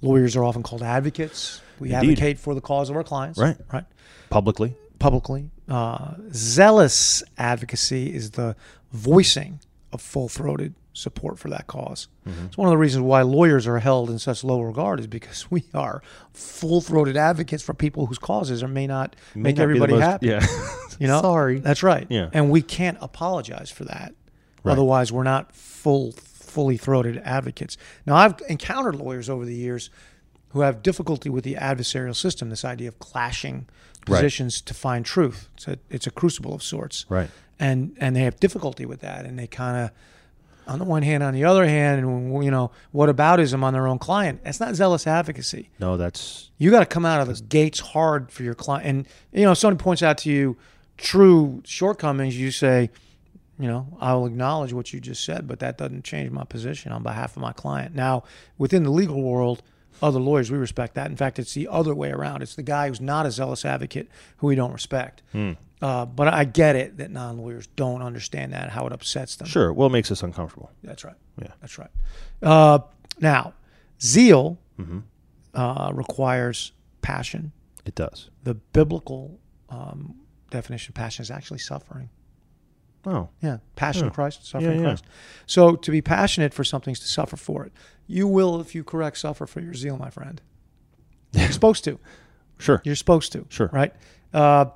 lawyers 0.00 0.36
are 0.36 0.44
often 0.44 0.62
called 0.62 0.82
advocates. 0.82 1.60
We 1.80 1.92
Indeed. 1.92 2.10
advocate 2.12 2.38
for 2.38 2.54
the 2.54 2.60
cause 2.60 2.88
of 2.90 2.96
our 2.96 3.02
clients. 3.04 3.38
Right. 3.38 3.56
Right. 3.72 3.84
Publicly, 4.30 4.76
Publicly, 5.00 5.50
uh, 5.68 6.14
zealous 6.32 7.24
advocacy 7.36 8.14
is 8.14 8.32
the 8.32 8.54
voicing 8.92 9.58
of 9.92 10.00
full-throated 10.00 10.74
support 10.92 11.38
for 11.38 11.48
that 11.50 11.66
because 11.66 12.08
Mm-hmm. 12.28 12.46
It's 12.46 12.56
one 12.56 12.68
of 12.68 12.70
the 12.72 12.78
reasons 12.78 13.02
why 13.02 13.22
lawyers 13.22 13.66
are 13.66 13.80
held 13.80 14.08
in 14.08 14.18
such 14.20 14.44
low 14.44 14.60
regard 14.60 15.00
is 15.00 15.06
because 15.08 15.50
we 15.50 15.64
are 15.74 16.02
full-throated 16.32 17.16
advocates 17.16 17.62
for 17.62 17.74
people 17.74 18.06
whose 18.06 18.18
causes 18.18 18.62
are, 18.62 18.68
may 18.68 18.86
not 18.86 19.16
May 19.34 19.42
make 19.42 19.56
not 19.56 19.62
everybody 19.64 19.92
most- 19.94 20.02
happy. 20.02 20.26
Yeah. 20.28 20.46
You 20.98 21.08
know, 21.08 21.20
Sorry. 21.22 21.58
That's 21.58 21.82
right. 21.82 22.06
Yeah. 22.10 22.28
and 22.32 22.48
we 22.50 22.62
can't 22.62 22.96
apologize 23.00 23.70
for 23.70 23.84
that. 23.86 24.14
Right. 24.62 24.72
Otherwise, 24.72 25.10
we're 25.10 25.24
not 25.24 25.52
full, 25.52 26.12
fully 26.12 26.76
throated 26.76 27.16
advocates. 27.24 27.76
Now, 28.06 28.14
I've 28.14 28.40
encountered 28.48 28.94
lawyers 28.94 29.28
over 29.28 29.44
the 29.44 29.54
years 29.54 29.90
who 30.50 30.60
have 30.60 30.80
difficulty 30.82 31.28
with 31.28 31.42
the 31.42 31.54
adversarial 31.54 32.14
system. 32.14 32.50
This 32.50 32.64
idea 32.64 32.86
of 32.88 32.98
clashing 33.00 33.66
Right. 34.06 34.16
positions 34.18 34.60
to 34.60 34.74
find 34.74 35.04
truth. 35.04 35.48
It's 35.54 35.66
a, 35.66 35.78
it's 35.90 36.06
a 36.06 36.10
crucible 36.10 36.54
of 36.54 36.62
sorts 36.62 37.06
Right. 37.08 37.30
and 37.58 37.96
and 37.98 38.14
they 38.14 38.20
have 38.20 38.38
difficulty 38.38 38.84
with 38.84 39.00
that 39.00 39.24
and 39.24 39.36
they 39.38 39.46
kind 39.48 39.76
of 39.84 39.90
on 40.66 40.78
the 40.78 40.84
one 40.84 41.02
hand. 41.02 41.22
On 41.22 41.34
the 41.34 41.44
other 41.44 41.66
hand, 41.66 42.04
and 42.04 42.44
you 42.44 42.50
know, 42.50 42.70
what 42.90 43.14
aboutism 43.14 43.62
on 43.62 43.72
their 43.72 43.86
own 43.86 43.98
client? 43.98 44.42
That's 44.44 44.60
not 44.60 44.74
zealous 44.74 45.06
advocacy. 45.06 45.70
No, 45.78 45.96
that's 45.96 46.50
You 46.58 46.70
got 46.70 46.80
to 46.80 46.86
come 46.86 47.04
out 47.04 47.20
of 47.20 47.28
the 47.28 47.42
gates 47.42 47.80
hard 47.80 48.30
for 48.30 48.42
your 48.42 48.54
client. 48.54 48.86
And 48.86 49.06
you 49.32 49.44
know, 49.44 49.52
if 49.52 49.58
somebody 49.58 49.82
points 49.82 50.02
out 50.02 50.18
to 50.18 50.30
you 50.30 50.56
true 50.96 51.62
shortcomings, 51.64 52.38
you 52.38 52.50
say, 52.50 52.90
you 53.58 53.68
know, 53.68 53.86
I 54.00 54.14
will 54.14 54.26
acknowledge 54.26 54.72
what 54.72 54.92
you 54.92 55.00
just 55.00 55.24
said, 55.24 55.46
but 55.46 55.60
that 55.60 55.78
doesn't 55.78 56.04
change 56.04 56.30
my 56.30 56.44
position 56.44 56.92
on 56.92 57.02
behalf 57.02 57.36
of 57.36 57.42
my 57.42 57.52
client. 57.52 57.94
Now, 57.94 58.24
within 58.58 58.82
the 58.82 58.90
legal 58.90 59.22
world, 59.22 59.62
other 60.00 60.20
lawyers 60.20 60.50
we 60.50 60.58
respect 60.58 60.94
that. 60.94 61.10
In 61.10 61.16
fact, 61.16 61.38
it's 61.38 61.54
the 61.54 61.68
other 61.68 61.94
way 61.94 62.10
around. 62.10 62.42
It's 62.42 62.54
the 62.54 62.62
guy 62.62 62.88
who's 62.88 63.00
not 63.00 63.26
a 63.26 63.30
zealous 63.30 63.64
advocate 63.64 64.08
who 64.38 64.46
we 64.48 64.54
don't 64.54 64.72
respect. 64.72 65.22
Uh, 65.82 66.06
but 66.06 66.28
I 66.28 66.44
get 66.44 66.76
it 66.76 66.98
that 66.98 67.10
non-lawyers 67.10 67.66
don't 67.74 68.02
understand 68.02 68.52
that 68.52 68.70
how 68.70 68.86
it 68.86 68.92
upsets 68.92 69.34
them. 69.34 69.48
sure. 69.48 69.72
Well, 69.72 69.88
it 69.88 69.92
makes 69.92 70.12
us 70.12 70.22
uncomfortable. 70.22 70.70
That's 70.84 71.04
right. 71.04 71.16
Yeah. 71.40 71.48
That's 71.60 71.76
right. 71.76 71.90
Uh, 72.40 72.78
now, 73.20 73.54
zeal 74.00 74.58
uh, 75.54 75.90
requires 75.92 76.72
passion. 77.02 77.52
It 77.84 77.94
does. 77.96 78.30
The 78.44 78.54
biblical 78.54 79.38
um, 79.70 80.14
definition 80.50 80.92
of 80.92 80.94
passion 80.94 81.22
is 81.22 81.30
actually 81.30 81.58
suffering. 81.58 82.10
Oh, 83.04 83.28
Yeah, 83.42 83.58
passion 83.76 84.06
of 84.06 84.12
Christ, 84.12 84.46
suffering 84.46 84.72
Yeah, 84.72 84.76
yeah. 84.78 84.82
Christ. 84.88 85.04
So 85.46 85.74
to 85.76 85.90
be 85.90 86.00
passionate 86.00 86.54
for 86.54 86.62
something 86.64 86.92
is 86.92 87.00
to 87.00 87.08
suffer 87.08 87.36
for 87.36 87.64
it. 87.66 87.72
You 88.06 88.28
will, 88.28 88.60
if 88.60 88.74
you 88.74 88.84
correct, 88.84 89.18
suffer 89.18 89.46
for 89.46 89.60
your 89.60 89.74
zeal, 89.74 89.96
my 89.96 90.10
friend. 90.10 90.40
You're 91.32 91.50
supposed 91.50 91.84
to. 91.84 91.98
sure. 92.58 92.80
You're 92.84 92.94
supposed 92.94 93.32
to. 93.32 93.46
Sure. 93.48 93.70
Right. 93.72 93.92
Uh, 94.32 94.66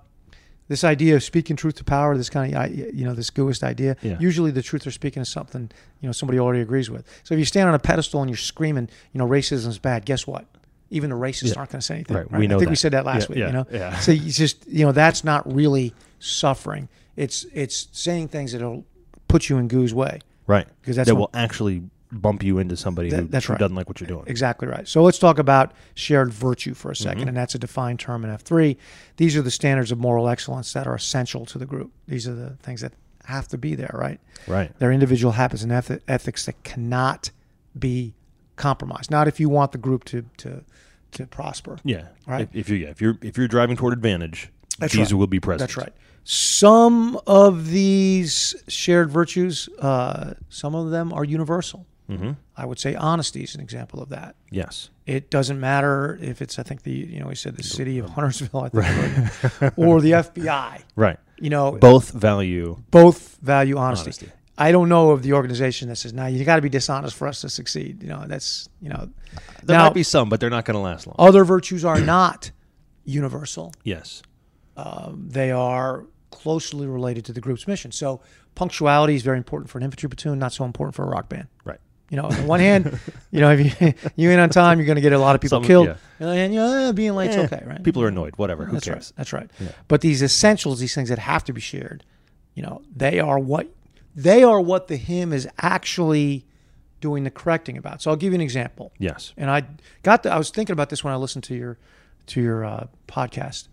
this 0.68 0.82
idea 0.82 1.14
of 1.14 1.22
speaking 1.22 1.54
truth 1.54 1.76
to 1.76 1.84
power, 1.84 2.16
this 2.16 2.28
kind 2.30 2.52
of 2.52 2.74
you 2.74 3.04
know 3.04 3.14
this 3.14 3.30
gooist 3.30 3.62
idea. 3.62 3.96
Yeah. 4.02 4.16
Usually, 4.18 4.50
the 4.50 4.62
truth 4.62 4.82
they're 4.82 4.90
speaking 4.92 5.22
is 5.22 5.28
something 5.28 5.70
you 6.00 6.08
know 6.08 6.12
somebody 6.12 6.40
already 6.40 6.60
agrees 6.62 6.90
with. 6.90 7.06
So 7.22 7.34
if 7.34 7.38
you 7.38 7.44
stand 7.44 7.68
on 7.68 7.74
a 7.74 7.78
pedestal 7.78 8.20
and 8.20 8.28
you're 8.28 8.36
screaming, 8.36 8.88
you 9.12 9.18
know, 9.18 9.28
racism 9.28 9.68
is 9.68 9.78
bad. 9.78 10.04
Guess 10.04 10.26
what? 10.26 10.44
Even 10.90 11.10
the 11.10 11.16
racists 11.16 11.52
Yeah. 11.52 11.58
aren't 11.58 11.70
going 11.70 11.80
to 11.80 11.86
say 11.86 11.94
anything. 11.96 12.16
Right, 12.16 12.32
Right. 12.32 12.40
we 12.40 12.46
know 12.48 12.56
I 12.56 12.58
think 12.58 12.70
we 12.70 12.76
said 12.76 12.92
that 12.94 13.04
last 13.04 13.28
Yeah, 13.28 13.28
week. 13.28 13.38
yeah, 13.38 13.46
you 13.46 13.52
know. 13.52 13.66
yeah. 13.70 13.98
So 14.00 14.10
you 14.12 14.32
just 14.32 14.66
you 14.68 14.84
know 14.84 14.90
that's 14.92 15.22
not 15.22 15.52
really 15.52 15.94
suffering. 16.18 16.88
It's 17.16 17.44
it's 17.52 17.88
saying 17.92 18.28
things 18.28 18.52
that'll 18.52 18.84
put 19.28 19.48
you 19.48 19.58
in 19.58 19.68
goo's 19.68 19.94
way. 19.94 20.20
Right. 20.46 20.66
'Cause 20.82 20.96
that's 20.96 21.08
that 21.08 21.14
will 21.16 21.30
actually 21.34 21.82
bump 22.12 22.42
you 22.44 22.58
into 22.58 22.76
somebody 22.76 23.10
That- 23.10 23.20
who, 23.22 23.28
that's 23.28 23.48
right. 23.48 23.58
doesn't 23.58 23.74
like 23.74 23.88
what 23.88 24.00
you're 24.00 24.06
doing. 24.06 24.24
Exactly 24.28 24.68
right. 24.68 24.86
So 24.86 25.02
let's 25.02 25.18
talk 25.18 25.38
about 25.40 25.72
shared 25.94 26.32
virtue 26.32 26.72
for 26.74 26.90
a 26.92 26.94
2nd 26.94 27.16
Mm-hmm. 27.20 27.28
and 27.28 27.36
that's 27.36 27.54
a 27.56 27.58
defined 27.58 27.98
term 27.98 28.24
in 28.24 28.30
F3. 28.30 28.76
These 29.16 29.36
are 29.36 29.42
the 29.42 29.50
standards 29.50 29.90
of 29.90 29.98
moral 29.98 30.28
excellence 30.28 30.72
that 30.74 30.86
are 30.86 30.94
essential 30.94 31.44
to 31.46 31.58
the 31.58 31.66
group. 31.66 31.90
These 32.06 32.28
are 32.28 32.34
the 32.34 32.50
things 32.62 32.80
that 32.82 32.92
have 33.24 33.48
to 33.48 33.58
be 33.58 33.74
there, 33.74 33.90
right? 33.92 34.20
Right. 34.46 34.70
They're 34.78 34.92
individual 34.92 35.32
habits 35.32 35.64
and 35.64 35.72
eth- 35.72 36.00
ethics 36.06 36.46
that 36.46 36.62
cannot 36.62 37.30
be 37.76 38.14
compromised. 38.54 39.10
Not 39.10 39.26
if 39.26 39.40
you 39.40 39.48
want 39.48 39.72
the 39.72 39.78
group 39.78 40.04
to 40.04 40.24
to 40.38 40.62
to 41.12 41.26
prosper. 41.26 41.78
Yeah. 41.84 42.08
Right. 42.26 42.42
If, 42.42 42.54
if 42.54 42.68
you 42.68 42.76
yeah, 42.76 42.88
if 42.90 43.00
you're 43.00 43.18
if 43.20 43.36
you're 43.36 43.48
driving 43.48 43.76
toward 43.76 43.92
advantage, 43.94 44.50
That's 44.78 44.92
these 44.94 45.12
right. 45.12 45.18
will 45.18 45.26
be 45.26 45.40
present. 45.40 45.60
That's 45.68 45.76
right. 45.76 45.92
Some 46.28 47.20
of 47.24 47.68
these 47.70 48.52
shared 48.66 49.10
virtues, 49.10 49.68
uh, 49.78 50.34
some 50.48 50.74
of 50.74 50.90
them 50.90 51.12
are 51.12 51.24
universal. 51.24 51.86
Mm-hmm. 52.10 52.32
I 52.56 52.66
would 52.66 52.80
say 52.80 52.96
honesty 52.96 53.44
is 53.44 53.54
an 53.54 53.60
example 53.60 54.02
of 54.02 54.08
that. 54.08 54.34
Yes. 54.50 54.90
It 55.06 55.30
doesn't 55.30 55.60
matter 55.60 56.18
if 56.20 56.42
it's, 56.42 56.58
I 56.58 56.64
think 56.64 56.82
the, 56.82 56.90
you 56.90 57.20
know, 57.20 57.28
he 57.28 57.36
said 57.36 57.56
the 57.56 57.62
city 57.62 57.98
of 58.00 58.10
Huntersville, 58.16 58.60
I 58.64 58.68
think, 58.70 59.72
or 59.78 60.00
the 60.00 60.10
FBI. 60.12 60.82
Right. 60.96 61.16
You 61.38 61.50
know, 61.50 61.72
Both 61.78 62.10
value. 62.10 62.82
both 62.90 63.36
value 63.40 63.76
honesty. 63.76 64.06
Honesty. 64.06 64.30
I 64.58 64.72
don't 64.72 64.88
know 64.88 65.10
of 65.12 65.22
the 65.22 65.34
organization 65.34 65.88
that 65.90 65.96
says, 65.96 66.12
"Now 66.12 66.26
you 66.26 66.42
got 66.44 66.56
to 66.56 66.62
be 66.62 66.70
dishonest 66.70 67.14
for 67.14 67.28
us 67.28 67.42
to 67.42 67.50
succeed." 67.50 68.02
You 68.02 68.08
know, 68.08 68.24
that's 68.26 68.70
you 68.80 68.88
know. 68.88 69.10
There 69.62 69.76
now, 69.76 69.84
might 69.84 69.92
be 69.94 70.02
some, 70.02 70.30
but 70.30 70.40
they're 70.40 70.48
not 70.48 70.64
going 70.64 70.76
to 70.76 70.80
last 70.80 71.06
long. 71.06 71.14
other 71.18 71.44
virtues 71.44 71.84
are 71.84 72.00
not 72.00 72.50
universal. 73.04 73.74
Yes. 73.84 74.22
They 75.14 75.50
are 75.50 76.06
closely 76.36 76.86
related 76.86 77.24
to 77.26 77.32
the 77.32 77.40
group's 77.40 77.66
mission. 77.66 77.90
So 77.92 78.20
punctuality 78.54 79.14
is 79.14 79.22
very 79.22 79.38
important 79.38 79.70
for 79.70 79.78
an 79.78 79.84
infantry 79.84 80.08
platoon, 80.08 80.38
not 80.38 80.52
so 80.52 80.64
important 80.64 80.94
for 80.94 81.04
a 81.04 81.08
rock 81.08 81.28
band. 81.28 81.48
Right. 81.64 81.80
You 82.10 82.16
know, 82.18 82.24
on 82.26 82.36
the 82.36 82.42
one 82.46 82.60
hand, 82.60 83.00
you 83.32 83.40
know, 83.40 83.50
if 83.52 83.80
you 83.82 83.94
you 84.16 84.30
ain't 84.30 84.40
on 84.40 84.50
time, 84.50 84.78
you're 84.78 84.86
going 84.86 84.96
to 84.96 85.02
get 85.02 85.12
a 85.12 85.18
lot 85.18 85.34
of 85.34 85.40
people 85.40 85.58
Some- 85.58 85.64
killed. 85.66 85.86
yeah. 86.20 86.28
And 86.28 86.52
you 86.54 86.60
know, 86.60 86.92
being 86.92 87.14
late's 87.14 87.36
Eh, 87.36 87.44
okay, 87.46 87.62
right? 87.66 87.82
People 87.82 88.02
are 88.02 88.08
annoyed. 88.08 88.36
Whatever. 88.36 88.64
Who 88.66 88.74
That's 88.74 88.84
cares? 88.86 88.96
right. 88.96 89.12
That's 89.16 89.32
right. 89.32 89.50
But 89.88 90.00
these 90.02 90.22
essentials, 90.22 90.78
these 90.78 90.94
things 90.94 91.08
that 91.08 91.18
have 91.18 91.42
to 91.44 91.52
be 91.52 91.60
shared, 91.60 92.04
you 92.54 92.62
know, 92.62 92.82
they 92.94 93.18
are 93.18 93.38
what 93.38 93.68
they 94.14 94.42
are 94.44 94.60
what 94.60 94.86
the 94.88 94.96
HIM 94.96 95.32
is 95.32 95.48
actually 95.58 96.46
doing 97.00 97.24
the 97.24 97.30
correcting 97.30 97.76
about. 97.76 98.00
So 98.02 98.10
I'll 98.10 98.16
give 98.16 98.32
you 98.32 98.36
an 98.36 98.40
example. 98.40 98.92
Yes. 98.98 99.32
And 99.36 99.50
I 99.50 99.64
got 100.02 100.22
the, 100.22 100.30
I 100.32 100.38
was 100.38 100.50
thinking 100.50 100.72
about 100.72 100.88
this 100.90 101.02
when 101.04 101.12
I 101.12 101.16
listened 101.16 101.44
to 101.44 101.54
your 101.54 101.78
to 102.28 102.40
your 102.40 102.64
uh, 102.64 102.86
podcast. 103.08 103.68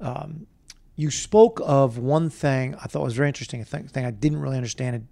Um, 0.00 0.46
you 0.96 1.10
spoke 1.10 1.60
of 1.64 1.98
one 1.98 2.28
thing 2.30 2.74
I 2.76 2.86
thought 2.86 3.02
was 3.02 3.14
very 3.14 3.28
interesting, 3.28 3.60
a 3.60 3.64
thing, 3.64 3.88
thing 3.88 4.04
I 4.04 4.10
didn't 4.10 4.40
really 4.40 4.56
understand. 4.56 4.96
It. 4.96 5.02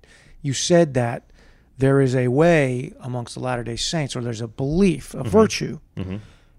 You 0.43 0.53
said 0.53 0.95
that 0.95 1.31
there 1.79 2.01
is 2.01 2.15
a 2.15 2.29
way 2.29 2.93
amongst 3.01 3.35
the 3.35 3.41
Latter 3.41 3.65
Day 3.65 3.77
Saints, 3.77 4.15
or 4.15 4.21
there's 4.21 4.41
a 4.43 4.49
belief, 4.49 5.15
a 5.15 5.23
virtue, 5.25 5.81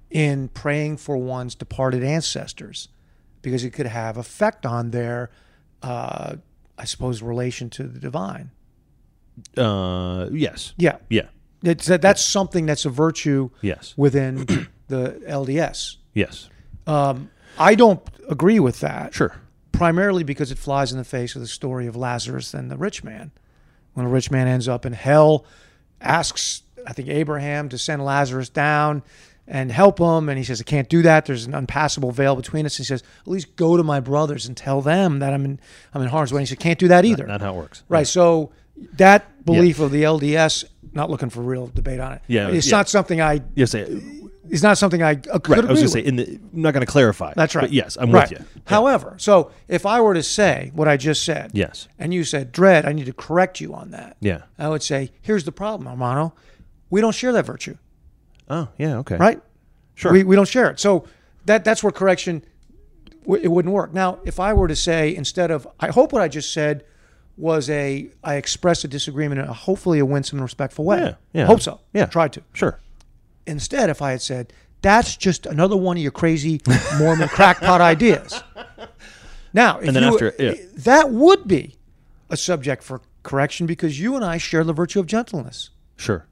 in 0.10 0.48
praying 0.50 0.98
for 0.98 1.16
one's 1.18 1.56
departed 1.56 2.04
ancestors, 2.04 2.90
because 3.42 3.64
it 3.64 3.70
could 3.72 3.86
have 3.86 4.18
effect 4.18 4.66
on 4.66 4.92
their, 4.92 5.30
uh, 5.84 6.36
I 6.78 6.86
suppose, 6.86 7.22
relation 7.22 7.70
to 7.72 7.84
the 7.84 8.00
divine. 8.00 8.52
Uh. 9.58 10.28
Yes. 10.32 10.74
Yeah, 10.78 10.98
Yeah. 11.10 11.28
it's, 11.64 11.86
that's 11.86 12.24
something 12.24 12.66
that's 12.66 12.86
a 12.86 12.90
virtue 12.90 13.50
Yes. 13.62 13.94
within 13.98 14.46
the 14.88 15.22
LDS. 15.28 15.98
Yes. 16.14 16.50
Um, 16.88 17.30
I 17.58 17.76
don't 17.76 18.02
agree 18.30 18.60
with 18.60 18.80
that. 18.82 19.14
Sure. 19.14 19.36
Primarily 19.72 20.24
because 20.24 20.52
it 20.52 20.58
flies 20.58 20.92
in 20.92 20.98
the 20.98 21.04
face 21.04 21.36
of 21.36 21.42
the 21.42 21.48
story 21.48 21.88
of 21.88 21.96
Lazarus 21.96 22.54
and 22.54 22.70
the 22.70 22.78
rich 22.78 23.04
man. 23.04 23.32
When 23.94 24.06
the 24.06 24.12
rich 24.12 24.32
man 24.32 24.48
ends 24.48 24.68
up 24.68 24.86
in 24.86 24.94
hell, 24.94 25.46
asks, 26.00 26.64
I 26.88 26.94
think, 26.94 27.10
Abraham 27.10 27.70
to 27.70 27.78
send 27.78 28.04
Lazarus 28.06 28.50
down 28.50 29.04
and 29.48 29.72
help 29.72 30.00
him. 30.00 30.30
And 30.30 30.38
he 30.38 30.44
says, 30.44 30.62
I 30.62 30.64
can't 30.64 30.88
do 30.88 31.02
that. 31.02 31.26
There's 31.26 31.46
an 31.46 31.54
unpassable 31.54 32.12
veil 32.12 32.36
between 32.36 32.66
us. 32.66 32.78
he 32.78 32.84
says, 32.84 33.04
At 33.22 33.28
least 33.28 33.56
go 33.56 33.76
to 33.76 33.84
my 33.84 34.00
brothers 34.00 34.46
and 34.46 34.56
tell 34.56 34.82
them 34.82 35.20
that 35.20 35.34
I'm 35.34 35.46
in, 35.46 35.60
I'm 35.94 36.02
in 36.02 36.08
harm's 36.08 36.32
way. 36.32 36.40
And 36.40 36.48
he 36.48 36.50
said, 36.52 36.60
Can't 36.60 36.80
do 36.80 36.88
that 36.90 37.04
either. 37.06 37.26
Not 37.28 37.42
how 37.42 37.54
it 37.54 37.58
works. 37.58 37.84
Right. 37.90 38.08
So 38.08 38.52
that 38.94 39.46
belief 39.46 39.80
of 39.80 39.92
the 39.92 40.04
LDS, 40.04 40.66
not 40.94 41.10
looking 41.10 41.30
for 41.30 41.42
real 41.42 41.68
debate 41.68 42.00
on 42.00 42.14
it. 42.14 42.22
Yeah, 42.28 42.50
It's 42.50 42.68
yeah. 42.68 42.78
not 42.78 42.90
something 42.90 43.20
I, 43.20 43.42
Yes. 43.56 43.76
It's 44.50 44.64
not 44.64 44.78
something 44.78 45.04
I 45.04 45.12
uh, 45.32 45.40
could 45.40 45.50
Right. 45.50 45.66
I 45.66 45.72
was 45.72 45.80
going 45.80 45.82
to 45.82 45.88
say. 45.90 46.00
In 46.00 46.16
the, 46.16 46.26
I'm 46.26 46.62
not 46.62 46.74
going 46.74 46.86
to 46.86 46.92
clarify. 46.92 47.34
That's 47.36 47.56
right. 47.56 47.62
But 47.64 47.74
yes, 47.74 47.98
I'm 48.00 48.12
right. 48.12 48.30
with 48.30 48.40
you. 48.40 48.46
However, 48.66 49.16
so 49.18 49.52
if 49.68 49.86
I 49.86 50.02
were 50.02 50.14
to 50.14 50.24
say 50.24 50.72
what 50.74 50.88
I 50.88 50.98
just 50.98 51.24
said, 51.24 51.52
Yes. 51.54 51.88
and 52.00 52.14
you 52.14 52.24
said, 52.24 52.52
Dread, 52.52 52.86
I 52.86 52.94
need 52.94 53.06
to 53.06 53.14
correct 53.14 53.62
you 53.62 53.74
on 53.74 53.92
that. 53.92 54.18
Yeah. 54.20 54.44
I 54.58 54.70
would 54.70 54.84
say, 54.84 55.12
here's 55.22 55.44
the 55.44 55.52
problem, 55.52 55.88
Armano. 55.96 56.34
We 56.90 57.02
don't 57.02 57.16
share 57.16 57.32
that 57.34 57.46
virtue, 57.46 57.78
Oh. 58.50 58.68
Yeah. 58.78 58.98
Okay. 58.98 59.16
right? 59.18 59.42
Sure. 59.96 60.12
We, 60.12 60.24
we 60.24 60.36
don't 60.36 60.48
share 60.48 60.70
it. 60.72 60.80
So 60.80 61.06
that 61.46 61.64
that's 61.64 61.84
where 61.84 61.92
correction 61.92 62.44
it 63.26 63.48
wouldn't 63.52 63.74
work. 63.74 63.94
Now, 63.94 64.20
if 64.26 64.40
I 64.40 64.54
were 64.54 64.68
to 64.68 64.76
say 64.76 65.16
instead 65.16 65.52
of 65.52 65.68
I 65.80 65.88
hope 65.90 66.12
what 66.12 66.22
I 66.22 66.28
just 66.28 66.52
said 66.52 66.84
was 67.38 67.70
a 67.70 68.10
I 68.24 68.36
expressed 68.36 68.84
a 68.84 68.88
disagreement 68.88 69.40
in 69.42 69.48
a 69.48 69.54
hopefully 69.54 70.00
a 70.00 70.06
winsome 70.06 70.40
and 70.40 70.44
respectful 70.44 70.86
way. 70.86 71.00
Yeah, 71.00 71.14
yeah. 71.34 71.46
Hope 71.46 71.62
so. 71.62 71.80
Yeah. 71.94 72.08
Tried 72.08 72.34
to. 72.34 72.44
Sure. 72.54 72.80
Instead, 73.48 73.90
if 73.90 74.02
I 74.02 74.12
had 74.12 74.22
said, 74.22 74.54
that's 74.82 75.16
just 75.16 75.46
another 75.46 75.78
one 75.78 75.98
of 75.98 76.04
your 76.04 76.12
crazy 76.12 76.60
Mormon 76.98 77.28
crackpot 77.38 77.82
ideas. 77.82 78.42
Now, 79.54 79.80
if 79.80 79.88
And 79.88 79.96
then 79.96 80.04
you- 80.04 80.14
after- 80.14 80.34
yeah. 80.40 80.54
that 80.78 81.12
would 81.12 81.48
be 81.48 81.76
a 82.30 82.38
subject 82.38 82.84
for 82.84 83.02
correction 83.24 83.68
because 83.68 84.00
you 84.00 84.16
and 84.16 84.24
I 84.24 84.38
share 84.38 84.64
the 84.64 84.74
virtue 84.74 85.00
of 85.00 85.06
gentleness. 85.06 85.70
Sure. 85.98 86.26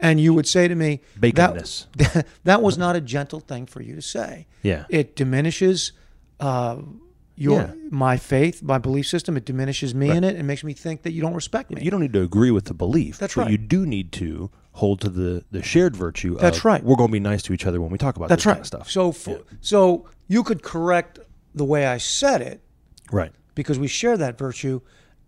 And 0.00 0.20
you 0.20 0.32
would 0.32 0.46
say 0.46 0.68
to 0.68 0.74
me, 0.74 1.00
Baconness. 1.18 1.86
That, 1.96 2.26
that 2.44 2.62
was 2.62 2.78
not 2.78 2.96
a 2.96 3.00
gentle 3.00 3.40
thing 3.40 3.66
for 3.66 3.82
you 3.82 3.94
to 3.96 4.02
say. 4.02 4.46
Yeah. 4.62 4.84
It 4.88 5.14
diminishes 5.16 5.92
uh, 6.40 6.78
your 7.36 7.60
Yeah. 7.60 7.72
my 7.90 8.16
faith, 8.16 8.62
my 8.62 8.78
belief 8.78 9.06
system. 9.06 9.36
It 9.36 9.44
diminishes 9.44 9.94
me 9.94 10.08
in 10.10 10.24
it. 10.24 10.36
It 10.36 10.44
makes 10.44 10.62
me 10.64 10.72
think 10.72 11.02
that 11.02 11.12
you 11.12 11.20
don't 11.20 11.34
respect 11.34 11.70
me. 11.70 11.82
You 11.82 11.90
don't 11.90 12.00
need 12.00 12.12
to 12.14 12.22
agree 12.22 12.50
with 12.52 12.64
the 12.66 12.74
belief. 12.74 13.18
That's 13.18 13.34
but 13.34 13.42
right. 13.42 13.50
You 13.50 13.58
do 13.58 13.84
need 13.86 14.12
to 14.12 14.50
hold 14.72 15.00
to 15.00 15.08
the 15.08 15.44
the 15.50 15.62
shared 15.62 15.96
virtue. 15.96 16.36
That's 16.36 16.58
of, 16.58 16.64
right. 16.64 16.82
We're 16.82 16.96
going 16.96 17.08
to 17.08 17.12
be 17.12 17.20
nice 17.20 17.42
to 17.44 17.52
each 17.52 17.66
other 17.66 17.80
when 17.80 17.90
we 17.90 17.98
talk 17.98 18.16
about 18.16 18.28
That's 18.28 18.46
right. 18.46 18.52
kind 18.54 18.60
of 18.60 18.66
stuff. 18.66 18.90
So, 18.90 19.12
for, 19.12 19.40
so 19.60 20.06
you 20.28 20.42
could 20.42 20.62
correct 20.62 21.18
the 21.54 21.64
way 21.64 21.86
I 21.86 21.98
said 21.98 22.40
it 22.42 22.60
right. 23.10 23.32
because 23.54 23.78
we 23.78 23.88
share 23.88 24.16
that 24.16 24.38
virtue. 24.38 24.80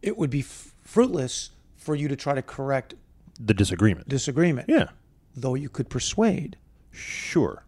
It 0.02 0.16
would 0.16 0.30
be 0.30 0.40
f- 0.40 0.75
fruitless 0.82 1.50
for 1.76 1.94
you 1.94 2.09
to 2.09 2.16
try 2.16 2.35
to 2.35 2.42
correct 2.42 2.94
The 3.40 3.54
disagreement. 3.54 4.09
disagreement. 4.09 4.68
yeah. 4.68 4.88
Though 5.35 5.54
you 5.54 5.68
could 5.68 5.88
persuade. 5.88 6.56
Sure. 6.90 7.64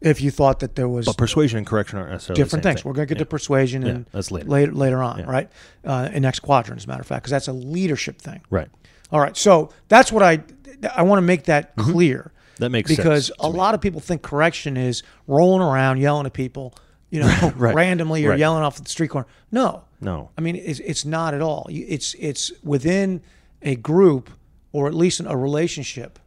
If 0.00 0.20
you 0.20 0.30
thought 0.32 0.58
that 0.60 0.74
there 0.74 0.88
was 0.88 1.06
But 1.06 1.16
persuasion 1.16 1.58
and 1.58 1.66
correction 1.66 1.98
aren't 1.98 2.10
necessarily 2.10 2.42
different 2.42 2.62
things, 2.64 2.82
thing. 2.82 2.88
we're 2.90 2.94
going 2.94 3.06
to 3.06 3.14
get 3.14 3.18
Yeah. 3.20 3.24
to 3.24 3.30
persuasion 3.30 3.82
Yeah, 3.82 3.88
and 3.90 4.06
that's 4.12 4.30
later. 4.32 4.48
later 4.48 4.72
later 4.72 5.02
on, 5.02 5.20
Yeah. 5.20 5.24
right? 5.30 5.50
Uh, 5.84 6.08
in 6.12 6.22
next 6.22 6.40
quadrant, 6.40 6.80
as 6.80 6.86
a 6.86 6.88
matter 6.88 7.00
of 7.02 7.06
fact, 7.06 7.22
because 7.22 7.30
that's 7.30 7.46
a 7.48 7.52
leadership 7.52 8.20
thing. 8.20 8.40
Right. 8.50 8.68
All 9.12 9.20
right, 9.20 9.36
so 9.36 9.70
that's 9.88 10.10
what 10.10 10.22
I 10.24 10.42
I 10.94 11.02
want 11.02 11.18
to 11.18 11.22
make 11.22 11.44
that 11.44 11.76
mm-hmm. 11.76 11.92
clear 11.92 12.32
That 12.58 12.70
makes 12.70 12.88
because 12.88 13.26
sense 13.26 13.36
Because 13.36 13.52
a 13.52 13.56
lot 13.56 13.74
of 13.74 13.80
people 13.80 14.00
think 14.00 14.22
correction 14.22 14.76
is 14.76 15.02
rolling 15.26 15.62
around 15.62 15.98
yelling 15.98 16.26
at 16.26 16.32
people, 16.32 16.74
you 17.10 17.20
know, 17.20 17.52
Right. 17.56 17.74
randomly 17.74 18.24
or 18.26 18.30
Right. 18.30 18.38
yelling 18.38 18.62
off 18.64 18.82
the 18.82 18.88
street 18.88 19.08
corner. 19.08 19.26
No, 19.50 19.84
No. 20.00 20.30
I 20.36 20.40
mean 20.40 20.56
it's 20.56 20.80
it's 20.80 21.04
not 21.04 21.34
at 21.34 21.40
all. 21.40 21.66
It's 21.70 22.14
it's 22.18 22.52
within 22.62 23.22
a 23.62 23.76
group 23.76 24.30
or 24.72 24.86
at 24.86 24.94
least 24.94 25.20
in 25.20 25.26
a 25.26 25.36
relationship 25.36 26.18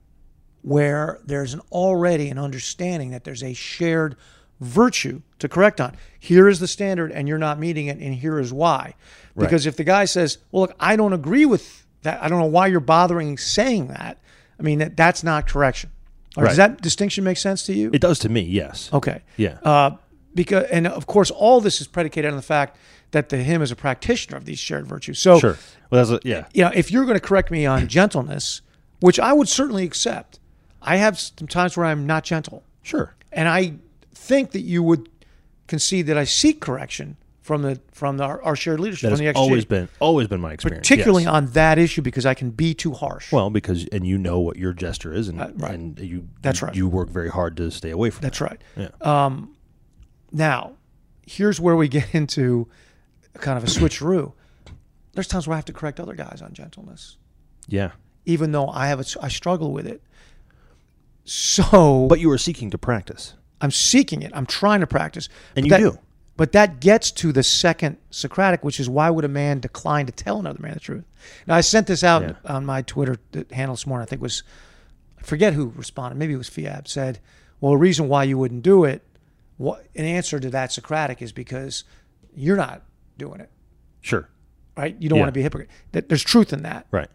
where 0.62 1.20
there's 1.26 1.54
an 1.54 1.62
already 1.72 2.30
an 2.30 2.40
understanding 2.40 3.12
that 3.12 3.24
there's 3.24 3.44
a 3.44 3.54
shared 3.54 4.16
virtue 4.62 5.22
to 5.40 5.50
correct 5.50 5.82
on. 5.82 5.96
Here 6.18 6.48
is 6.48 6.60
the 6.60 6.68
standard 6.68 7.12
and 7.12 7.28
you're 7.28 7.38
not 7.38 7.60
meeting 7.60 7.88
it 7.88 8.00
and 8.00 8.16
here 8.16 8.40
is 8.40 8.54
why. 8.54 8.96
Because 9.38 9.66
if 9.66 9.76
the 9.76 9.84
guy 9.84 10.06
says, 10.06 10.38
"Well, 10.52 10.62
look, 10.62 10.76
I 10.80 10.96
don't 10.96 11.12
agree 11.12 11.46
with 11.46 11.86
that. 12.04 12.24
I 12.24 12.30
don't 12.30 12.40
know 12.40 12.46
why 12.46 12.68
you're 12.68 12.80
bothering 12.80 13.38
saying 13.38 13.88
that." 13.88 14.18
I 14.60 14.64
mean, 14.64 14.80
that, 14.80 14.98
that's 14.98 15.24
not 15.24 15.48
correction. 15.48 15.92
Right, 16.38 16.48
Does 16.50 16.58
that 16.58 16.82
distinction 16.82 17.24
make 17.24 17.38
sense 17.38 17.64
to 17.64 17.74
you? 17.74 17.90
It 17.94 18.02
does 18.02 18.20
to 18.20 18.30
me, 18.30 18.42
yes. 18.42 18.90
okay. 18.92 19.22
Yeah. 19.38 19.58
Uh, 19.64 19.92
because 20.34 20.66
and 20.66 20.86
of 20.86 21.08
course 21.08 21.32
all 21.32 21.62
this 21.62 21.80
is 21.80 21.88
predicated 21.88 22.30
on 22.30 22.36
the 22.36 22.44
fact 22.44 22.78
that 23.12 23.30
the 23.30 23.38
him 23.38 23.62
is 23.62 23.72
a 23.72 23.76
practitioner 23.76 24.36
of 24.36 24.44
these 24.44 24.60
shared 24.60 24.86
virtues. 24.86 25.18
So 25.18 25.40
sure. 25.40 25.58
Well, 25.90 26.06
that's 26.06 26.24
a, 26.24 26.28
yeah. 26.28 26.46
you 26.54 26.62
know, 26.62 26.72
if 26.76 26.92
you're 26.92 27.06
going 27.06 27.16
to 27.16 27.22
correct 27.26 27.52
me 27.52 27.66
on 27.66 27.88
gentleness, 27.88 28.62
which 29.00 29.18
I 29.18 29.32
would 29.32 29.48
certainly 29.48 29.86
accept, 29.86 30.40
I 30.82 30.98
have 30.98 31.18
some 31.18 31.48
times 31.48 31.78
where 31.78 31.86
I'm 31.86 32.06
not 32.06 32.26
gentle, 32.26 32.64
Sure. 32.82 33.16
and 33.32 33.48
I 33.48 33.76
think 34.14 34.52
that 34.52 34.62
you 34.62 34.84
would 34.84 35.08
concede 35.68 36.08
that 36.08 36.18
I 36.18 36.26
seek 36.26 36.60
correction 36.60 37.16
from 37.46 37.62
the 37.62 37.80
from 37.92 38.18
the, 38.18 38.24
our, 38.24 38.42
our 38.42 38.56
shared 38.56 38.80
leadership 38.80 39.12
That 39.12 39.20
has 39.20 39.22
XG, 39.22 39.36
always 39.36 39.66
been 39.66 39.88
always 40.00 40.28
been 40.28 40.42
my 40.42 40.52
experience. 40.54 40.88
particularly 40.88 41.25
yes. 41.25 41.32
on 41.32 41.46
that 41.52 41.78
issue 41.78 42.02
because 42.02 42.25
I 42.25 42.34
can 42.34 42.50
be 42.50 42.74
too 42.74 42.92
harsh. 42.94 43.32
well 43.32 43.52
because 43.52 43.86
and 43.92 44.06
you 44.06 44.18
know 44.18 44.40
what 44.40 44.58
your 44.58 44.74
gesture 44.74 45.14
is 45.14 45.28
and, 45.30 45.38
right. 45.62 45.74
and 45.75 46.00
you 46.00 46.28
That's 46.42 46.64
right. 46.64 46.74
you 46.75 46.88
work 46.88 47.10
very 47.10 47.30
hard 47.30 47.56
to 47.58 47.70
stay 47.70 47.92
away 47.92 48.10
from 48.10 48.24
That's 48.24 48.42
right. 48.42 48.60
Yeah. 48.75 48.90
Um, 49.02 49.56
now, 50.32 50.74
here's 51.28 51.60
where 51.60 51.75
we 51.75 51.88
get 52.00 52.16
into 52.16 52.68
kind 53.36 53.60
of 53.60 53.64
a 53.64 53.68
switcheroo. 53.68 54.34
There's 55.14 55.28
times 55.28 55.48
where 55.48 55.54
I 55.54 55.58
have 55.60 55.66
to 55.66 55.74
correct 55.74 56.00
other 56.00 56.16
guys 56.16 56.42
on 56.42 56.52
gentleness. 56.54 57.18
Yeah. 57.68 57.92
even 58.25 58.54
though 58.54 58.70
I 58.70 58.88
have 58.88 59.00
a, 59.00 59.06
I 59.22 59.28
struggle 59.28 59.72
with 59.72 59.86
it. 59.86 60.02
So, 61.24 62.08
But 62.10 62.20
you 62.20 62.30
are 62.32 62.38
seeking 62.38 62.70
to 62.72 62.78
practice. 62.78 63.34
I'm 63.62 63.72
seeking 63.72 64.22
it. 64.22 64.32
I'm 64.36 64.46
trying 64.46 64.82
to 64.82 64.88
practice, 64.88 65.30
And 65.56 65.68
But 65.70 65.80
you 65.80 65.86
that- 65.92 65.96
do. 65.96 66.00
But 66.38 66.51
that 66.51 66.82
gets 66.82 67.12
to 67.12 67.32
the 67.32 67.44
second 67.44 67.98
Socratic, 68.10 68.63
which 68.63 68.80
is 68.80 68.89
why 68.89 69.10
would 69.10 69.24
a 69.24 69.30
man 69.30 69.62
decline 69.62 70.06
to 70.08 70.12
tell 70.12 70.38
another 70.39 70.62
man 70.62 70.74
the 70.74 70.80
truth? 70.82 71.06
Now, 71.48 71.56
I 71.56 71.62
sent 71.62 71.88
this 71.88 72.04
out 72.04 72.24
Yeah. 72.24 72.34
on 72.46 72.65
my 72.65 72.82
Twitter 72.82 73.18
handle 73.51 73.75
this 73.75 73.88
morning. 73.88 74.04
I 74.04 74.10
think 74.10 74.20
it 74.20 74.24
was 74.24 74.44
I 75.18 75.22
forget 75.24 75.54
who 75.54 75.72
responded. 75.75 76.18
Maybe 76.18 76.34
it 76.34 76.38
was 76.38 76.50
Fiab. 76.50 76.88
Said, 76.88 77.20
"Well, 77.62 77.72
the 77.72 77.77
reason 77.77 78.08
why 78.10 78.25
you 78.25 78.38
wouldn't 78.38 78.63
do 78.63 78.84
it, 78.84 79.01
what 79.58 79.86
an 79.96 80.06
answer 80.06 80.39
to 80.39 80.50
that 80.51 80.72
Socratic 80.72 81.22
is 81.22 81.32
because 81.32 81.84
you're 82.36 82.58
not 82.58 82.84
doing 83.18 83.39
it, 83.39 83.50
Sure. 84.01 84.27
right? 84.77 84.96
You 85.00 85.08
don't 85.10 85.18
Yeah. 85.18 85.24
want 85.24 85.30
to 85.30 85.38
be 85.38 85.39
a 85.39 85.44
hypocrite. 85.44 85.70
That 85.94 86.10
there's 86.10 86.24
truth 86.24 86.51
in 86.54 86.63
that. 86.63 86.86
Right. 86.92 87.10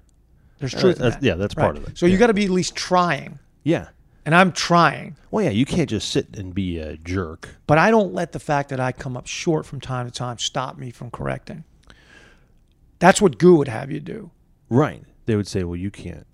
There's 0.59 0.75
Uh, 0.75 0.81
truth 0.81 0.97
in 0.97 1.03
that's- 1.03 1.21
that. 1.21 1.27
yeah, 1.27 1.35
that's 1.35 1.55
part 1.55 1.77
of 1.77 1.87
it. 1.87 1.99
So 1.99 2.07
you 2.07 2.17
got 2.19 2.29
to 2.29 2.35
be 2.35 2.45
at 2.47 2.51
least 2.51 2.75
trying, 2.75 3.39
Yeah. 3.65 3.89
And 4.27 4.35
I'm 4.35 4.53
trying. 4.53 5.17
Well, 5.31 5.45
yeah, 5.45 5.51
you 5.51 5.65
can't 5.65 5.89
just 5.89 6.09
sit 6.11 6.37
and 6.37 6.55
be 6.55 6.79
a 6.79 6.97
jerk. 6.97 7.49
But 7.67 7.79
I 7.79 7.91
don't 7.91 8.13
let 8.13 8.33
the 8.33 8.39
fact 8.41 8.69
that 8.71 8.81
I 8.81 8.93
come 8.93 9.17
up 9.17 9.27
short 9.27 9.65
from 9.67 9.81
time 9.81 10.07
to 10.07 10.13
time 10.13 10.39
stop 10.39 10.77
me 10.79 10.91
from 10.91 11.11
correcting. 11.11 11.65
That's 12.99 13.21
what 13.21 13.39
Goo 13.39 13.57
would 13.57 13.69
have 13.69 13.91
you 13.91 14.01
do. 14.01 14.31
Right. 14.69 15.03
They 15.27 15.37
would 15.37 15.47
say, 15.49 15.65
"Well, 15.65 15.77
you 15.77 15.91
can't 15.91 16.27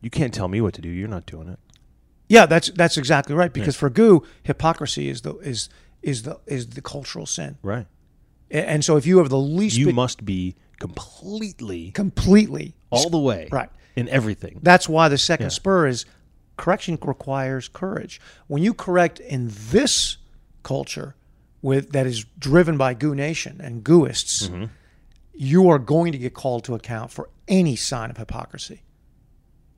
you 0.00 0.10
can't 0.10 0.32
tell 0.34 0.48
me 0.48 0.60
what 0.60 0.74
to 0.74 0.80
do. 0.80 0.88
You're 0.88 1.08
not 1.08 1.26
doing 1.26 1.48
it." 1.48 1.58
Yeah, 2.28 2.46
that's 2.46 2.70
that's 2.70 2.96
exactly 2.96 3.34
right. 3.34 3.52
Because 3.52 3.76
for 3.76 3.90
Goo, 3.90 4.22
hypocrisy 4.42 5.08
is 5.08 5.22
the 5.22 5.34
is 5.38 5.68
is 6.02 6.22
the 6.22 6.38
is 6.46 6.68
the 6.68 6.82
cultural 6.82 7.26
sin. 7.26 7.58
Right. 7.62 7.86
And 8.50 8.84
so 8.84 8.96
if 8.96 9.06
you 9.06 9.18
have 9.18 9.30
the 9.30 9.38
least 9.38 9.76
You 9.76 9.86
bit 9.86 9.94
must 9.94 10.24
be 10.24 10.54
completely 10.78 11.90
completely 11.92 12.74
all 12.90 13.08
the 13.10 13.18
way 13.18 13.48
Right. 13.50 13.70
in 13.96 14.08
everything. 14.08 14.60
That's 14.62 14.88
why 14.88 15.08
the 15.08 15.18
second 15.18 15.46
Yeah. 15.46 15.50
spur 15.50 15.86
is 15.88 16.04
correction 16.56 16.98
requires 17.02 17.68
courage. 17.68 18.20
When 18.46 18.62
you 18.62 18.74
correct 18.74 19.20
in 19.20 19.50
this 19.70 20.16
culture 20.62 21.14
with 21.62 21.92
that 21.92 22.06
is 22.06 22.24
driven 22.38 22.76
by 22.76 22.94
Goo 22.94 23.14
Nation 23.14 23.60
and 23.62 23.82
Gooists, 23.84 24.48
Mm-hmm. 24.48 24.64
you 25.34 25.68
are 25.68 25.78
going 25.78 26.12
to 26.12 26.18
get 26.18 26.34
called 26.34 26.64
to 26.64 26.74
account 26.74 27.10
for 27.10 27.28
any 27.48 27.76
sign 27.76 28.10
of 28.10 28.16
hypocrisy. 28.16 28.82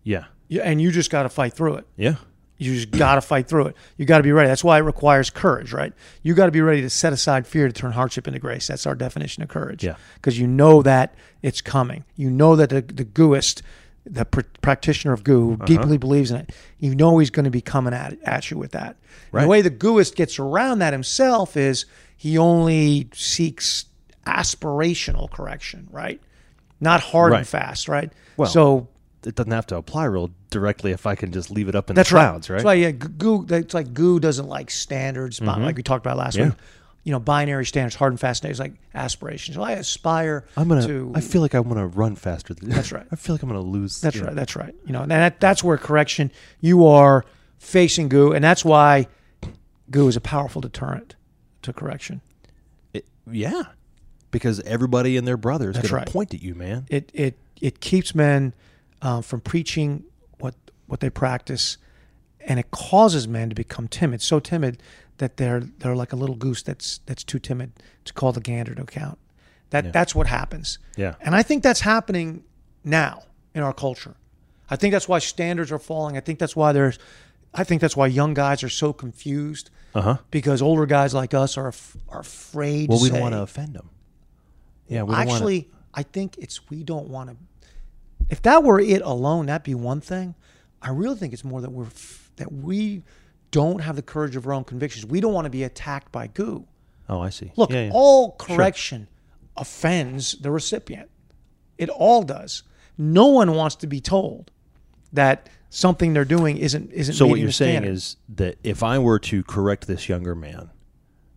Yeah. 0.03 0.25
Yeah, 0.49 0.63
and 0.63 0.81
you 0.81 0.91
just 0.93 1.11
got 1.11 1.25
to 1.25 1.29
fight 1.29 1.53
through 1.55 1.77
it. 1.77 1.87
Yeah. 1.97 2.17
You 2.59 2.75
just 2.75 2.91
got 2.91 3.17
to 3.17 3.21
fight 3.21 3.49
through 3.49 3.67
it. 3.67 3.77
You 3.99 4.07
got 4.07 4.19
to 4.19 4.23
be 4.23 4.33
ready. 4.33 4.49
That's 4.49 4.65
why 4.65 4.79
it 4.79 4.83
requires 4.83 5.29
courage, 5.29 5.73
right? 5.75 5.93
You 6.23 6.33
got 6.35 6.47
to 6.47 6.53
be 6.53 6.63
ready 6.63 6.81
to 6.83 6.89
set 6.91 7.13
aside 7.13 7.47
fear 7.47 7.67
to 7.67 7.73
turn 7.73 7.93
hardship 7.93 8.27
into 8.27 8.39
grace. 8.41 8.67
That's 8.69 8.87
our 8.87 8.95
definition 8.95 9.43
of 9.43 9.51
courage. 9.51 9.85
Yeah. 9.85 9.97
Because 10.15 10.39
you 10.39 10.47
know 10.47 10.81
that 10.83 11.15
it's 11.43 11.61
coming. 11.61 12.05
You 12.17 12.31
know 12.31 12.57
that 12.57 12.71
the, 12.71 12.81
the 12.81 13.05
gooist, 13.05 13.61
the 14.09 14.25
pr- 14.25 14.41
practitioner 14.63 15.13
of 15.13 15.25
goo, 15.25 15.53
Uh-huh. 15.55 15.57
who 15.61 15.67
deeply 15.67 15.99
believes 15.99 16.31
in 16.31 16.37
it, 16.39 16.51
you 16.79 16.95
know 16.95 17.19
he's 17.19 17.31
going 17.31 17.45
to 17.45 17.51
be 17.51 17.61
coming 17.61 17.93
at, 17.93 18.17
at 18.23 18.51
you 18.51 18.57
with 18.57 18.71
that. 18.73 18.97
Right. 19.33 19.43
The 19.43 19.49
way 19.49 19.63
the 19.63 19.71
gooist 19.71 20.15
gets 20.15 20.39
around 20.39 20.79
that 20.79 20.93
himself 20.93 21.57
is 21.57 21.87
he 22.17 22.39
only 22.39 23.09
seeks 23.13 23.87
aspirational 24.27 25.31
correction, 25.31 25.89
right? 25.91 26.21
Not 26.81 27.01
hard 27.01 27.33
and 27.33 27.47
fast, 27.47 27.89
right? 27.89 28.13
Well, 28.37 28.49
so 28.49 28.89
It 29.25 29.35
doesn't 29.35 29.51
have 29.53 29.67
to 29.69 29.77
apply 29.77 30.05
real 30.05 30.31
directly 30.51 30.93
if 30.93 31.07
I 31.07 31.15
can 31.17 31.33
just 31.33 31.51
leave 31.51 31.69
it 31.69 31.75
up 31.75 31.91
in 31.91 31.97
That's 31.97 32.11
the 32.11 32.15
clouds, 32.17 32.49
right. 32.49 32.57
right? 32.57 32.59
That's 32.59 32.65
why 32.65 32.75
yeah, 32.75 32.91
Goo. 32.93 33.45
That's 33.47 33.75
like 33.75 33.93
Goo 33.93 34.21
doesn't 34.21 34.47
like 34.49 34.71
standards, 34.71 35.41
bi- 35.41 35.57
like 35.59 35.77
we 35.77 35.83
talked 35.83 36.05
about 36.07 36.17
last 36.17 36.37
Mm-hmm. 36.37 36.43
Yeah. 36.45 36.49
week. 36.51 36.59
You 37.07 37.13
know, 37.13 37.21
binary 37.21 37.65
standards, 37.65 37.95
hard 37.95 38.13
and 38.13 38.19
fast 38.19 38.39
standards, 38.39 38.59
like 38.59 38.73
aspirations. 38.93 39.57
Well, 39.57 39.69
I 39.69 39.75
aspire 39.75 40.45
I'm 40.57 40.67
gonna. 40.69 40.85
to. 40.89 41.13
I 41.15 41.21
feel 41.21 41.41
like 41.41 41.55
I'm 41.55 41.69
gonna 41.69 41.87
run 41.87 42.17
faster. 42.17 42.53
Than, 42.53 42.71
That's 42.71 42.91
right. 42.99 43.07
I 43.13 43.15
feel 43.15 43.37
like 43.37 43.45
I'm 43.45 43.49
gonna 43.49 43.61
lose. 43.61 44.01
that's 44.01 44.17
know. 44.17 44.25
right. 44.27 44.35
That's 44.35 44.57
right. 44.57 44.75
You 44.85 44.93
know, 44.93 45.03
and 45.03 45.11
that, 45.13 45.39
that's 45.39 45.63
where 45.63 45.79
correction. 45.79 46.33
You 46.61 46.85
are 46.87 47.25
facing 47.59 48.09
Goo, 48.09 48.33
and 48.33 48.43
that's 48.45 48.65
why 48.65 49.07
Goo 49.89 50.09
is 50.09 50.17
a 50.17 50.21
powerful 50.21 50.61
deterrent 50.61 51.15
to 51.63 51.73
correction. 51.73 52.23
It- 52.93 53.07
yeah, 53.31 53.63
because 54.33 54.59
everybody 54.63 55.17
and 55.17 55.29
their 55.29 55.37
brother 55.37 55.71
is 55.71 55.77
That's 55.77 55.89
gonna 55.89 56.07
point 56.07 56.35
at 56.35 56.43
you, 56.43 56.57
man. 56.57 56.87
It 56.91 57.11
it 57.15 57.39
it 57.61 57.79
keeps 57.79 58.17
men 58.17 58.53
um, 59.01 59.23
from 59.23 59.41
preaching 59.43 60.03
what 60.41 60.57
what 60.87 60.99
they 60.99 61.11
practice, 61.11 61.79
and 62.47 62.59
it 62.59 62.71
causes 62.71 63.27
men 63.29 63.49
to 63.51 63.55
become 63.55 63.89
timid. 63.89 64.23
So 64.23 64.41
timid 64.41 64.83
that 65.19 65.37
they're 65.37 65.61
they're 65.61 65.97
like 65.97 66.13
a 66.13 66.17
little 66.17 66.37
goose 66.37 66.63
that's 66.63 67.01
that's 67.07 67.25
too 67.25 67.39
timid 67.39 67.73
to 68.05 68.13
call 68.15 68.33
the 68.33 68.41
gander 68.41 68.75
to 68.75 68.83
account. 68.83 69.19
That 69.71 69.85
Yeah. 69.87 69.91
that's 69.91 70.15
what 70.15 70.27
happens. 70.29 70.79
Yeah. 70.97 71.15
And 71.21 71.35
I 71.35 71.43
think 71.43 71.63
that's 71.63 71.81
happening 71.81 72.45
now 72.85 73.25
in 73.55 73.63
our 73.63 73.73
culture. 73.75 74.15
I 74.71 74.77
think 74.77 74.93
that's 74.93 75.09
why 75.09 75.19
standards 75.19 75.71
are 75.73 75.79
falling. 75.79 76.17
I 76.17 76.21
think 76.21 76.39
that's 76.39 76.57
why 76.57 76.73
there's 76.73 76.99
I 77.55 77.65
think 77.65 77.81
that's 77.81 77.97
why 77.97 78.07
young 78.07 78.35
guys 78.35 78.63
are 78.63 78.69
so 78.69 78.93
confused 78.93 79.71
Uh 79.95 80.01
huh. 80.03 80.17
because 80.31 80.61
older 80.63 80.87
guys 80.87 81.15
like 81.15 81.35
us 81.35 81.57
are 81.59 81.73
are 82.09 82.21
afraid 82.21 82.89
Well, 82.89 83.01
we 83.01 83.09
say, 83.09 83.15
don't 83.15 83.23
want 83.23 83.35
to 83.35 83.43
offend 83.43 83.75
them. 83.75 83.91
Yeah, 84.89 85.03
we 85.03 85.15
don't 85.15 85.27
wanna- 85.27 85.33
Actually, 85.33 85.71
I 85.95 86.03
think 86.05 86.37
it's 86.39 86.69
we 86.71 86.85
don't 86.85 87.09
want 87.09 87.31
to. 87.31 87.37
If 88.29 88.43
that 88.43 88.63
were 88.63 88.79
it 88.81 89.03
alone, 89.03 89.47
that'd 89.47 89.63
be 89.65 89.75
one 89.75 90.01
thing. 90.01 90.35
I 90.83 90.91
really 90.91 91.17
think 91.17 91.33
it's 91.33 91.45
more 91.45 91.61
that 91.61 91.71
we're 91.71 91.87
that 92.37 92.53
we 92.53 93.03
don't 93.51 93.81
have 93.81 93.97
the 93.97 94.03
courage 94.03 94.37
of 94.37 94.47
our 94.47 94.53
own 94.53 94.65
convictions. 94.65 95.07
We 95.07 95.21
don't 95.21 95.33
want 95.33 95.47
to 95.47 95.51
be 95.51 95.63
attacked 95.65 96.13
by 96.13 96.27
goo. 96.27 96.67
Oh, 97.09 97.21
I 97.21 97.31
see. 97.31 97.53
Look, 97.57 97.71
Yeah, 97.71 97.85
yeah. 97.87 97.91
all 97.95 98.33
correction 98.33 99.09
offends 99.57 100.33
the 100.33 100.51
recipient. 100.51 101.11
It 101.79 101.89
all 101.89 102.23
does. 102.23 102.63
No 102.99 103.27
one 103.27 103.55
wants 103.55 103.77
to 103.77 103.87
be 103.87 104.01
told 104.01 104.51
that 105.13 105.49
something 105.71 106.13
they're 106.13 106.25
doing 106.25 106.57
isn't 106.57 106.91
isn't. 106.93 107.15
So 107.15 107.27
what 107.27 107.39
you're 107.39 107.53
saying 107.53 107.75
standard. 107.83 107.93
is 107.93 108.17
that 108.31 108.59
if 108.63 108.83
I 108.83 108.99
were 108.99 109.19
to 109.21 109.43
correct 109.45 109.87
this 109.87 110.09
younger 110.09 110.35
man, 110.35 110.71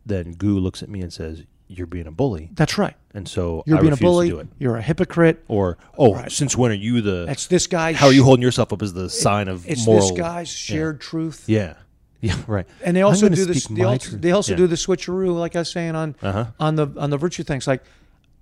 then 0.05 0.31
Goo 0.33 0.57
looks 0.59 0.81
at 0.81 0.89
me 0.89 1.01
and 1.01 1.11
says, 1.13 1.43
"You're 1.69 1.87
being 1.87 2.07
a 2.07 2.11
bully," 2.11 2.49
that's 2.53 2.77
right. 2.77 2.95
and 3.13 3.27
so 3.27 3.63
You're 3.65 3.77
I 3.77 3.81
being 3.81 3.93
a 3.93 3.97
bully. 3.97 4.27
to 4.29 4.33
do 4.35 4.39
it. 4.41 4.47
You're 4.59 4.75
a 4.75 4.81
hypocrite. 4.81 5.43
Or, 5.47 5.77
oh, 5.97 6.13
Right. 6.15 6.31
since 6.31 6.57
when 6.57 6.71
are 6.71 6.75
you 6.75 6.99
the? 7.01 7.25
That's 7.25 7.47
this 7.47 7.65
guy. 7.67 7.93
how 7.93 8.07
are 8.07 8.11
you 8.13 8.23
holding 8.25 8.43
yourself 8.43 8.73
up 8.73 8.81
as 8.81 8.91
the 8.93 9.09
sign 9.09 9.47
of 9.47 9.65
It's 9.67 9.85
moral? 9.85 10.01
this 10.09 10.11
guy's 10.17 10.49
shared 10.49 10.99
truth. 10.99 11.45
Yeah, 11.47 11.75
yeah, 12.21 12.35
right. 12.47 12.67
and 12.83 12.97
they 12.97 13.01
also 13.03 13.29
do 13.29 13.45
this. 13.45 13.67
They 13.67 13.83
also, 13.83 14.17
they 14.17 14.31
also 14.31 14.51
Yeah. 14.53 14.57
do 14.57 14.67
the 14.67 14.75
switcheroo, 14.75 15.39
like 15.39 15.55
I 15.55 15.59
was 15.59 15.71
saying 15.71 15.95
on 15.95 16.15
Uh-huh. 16.21 16.47
on 16.59 16.75
the 16.75 16.87
on 16.97 17.09
the 17.11 17.17
virtue 17.17 17.43
things. 17.43 17.65
Like, 17.67 17.83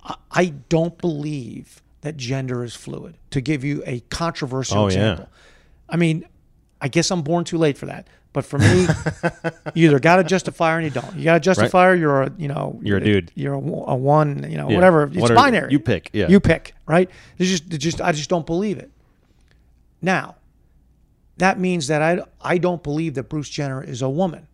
I, 0.03 0.15
I 0.31 0.45
don't 0.69 0.97
believe 0.97 1.81
that 2.01 2.15
gender 2.17 2.63
is 2.63 2.75
fluid. 2.75 3.15
To 3.31 3.41
give 3.41 3.63
you 3.63 3.83
a 3.85 3.99
controversial 4.09 4.77
Oh, 4.77 4.87
yeah. 4.87 4.87
example, 5.13 5.29
I 5.89 5.97
mean, 5.97 6.25
I 6.79 6.87
guess 6.87 7.09
I'm 7.11 7.21
born 7.23 7.43
too 7.43 7.57
late 7.57 7.77
for 7.77 7.87
that. 7.87 8.07
But 8.33 8.45
for 8.45 8.59
me, 8.59 8.85
you 9.73 9.87
either 9.87 9.99
got 9.99 10.19
a 10.19 10.23
justifier 10.23 10.77
and 10.77 10.85
you 10.85 10.91
don't. 10.91 11.15
You 11.15 11.23
got 11.23 11.37
a 11.37 11.39
justifier, 11.39 11.95
you're 11.95 12.23
a 12.23 12.31
you 12.37 12.47
know 12.47 12.79
You're 12.83 12.97
a 12.97 13.03
dude. 13.03 13.31
You're 13.35 13.53
a, 13.55 13.57
a 13.57 13.95
one, 13.95 14.45
you 14.49 14.57
know, 14.57 14.69
Yeah. 14.69 14.75
whatever. 14.75 15.03
It's 15.07 15.17
What 15.17 15.33
binary. 15.33 15.71
you 15.71 15.79
pick, 15.79 16.09
yeah. 16.13 16.27
You 16.27 16.39
pick, 16.39 16.75
right? 16.85 17.09
It's 17.39 17.49
just, 17.49 17.73
it's 17.73 17.83
just 17.83 17.99
I 18.01 18.11
just 18.11 18.29
don't 18.29 18.45
believe 18.45 18.77
it. 18.77 18.91
Now, 20.01 20.35
that 21.37 21.59
means 21.59 21.87
that 21.87 22.01
I 22.01 22.21
I 22.41 22.57
don't 22.57 22.83
believe 22.83 23.15
that 23.15 23.23
Bruce 23.23 23.49
Jenner 23.49 23.83
is 23.83 24.01
a 24.01 24.09
woman. 24.09 24.47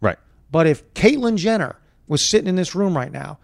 Right. 0.00 0.18
But 0.50 0.66
if 0.66 0.92
Caitlyn 0.94 1.36
Jenner 1.36 1.76
was 2.08 2.22
sitting 2.22 2.48
in 2.48 2.56
this 2.56 2.74
room 2.74 2.96
right 2.96 3.12
now, 3.12 3.38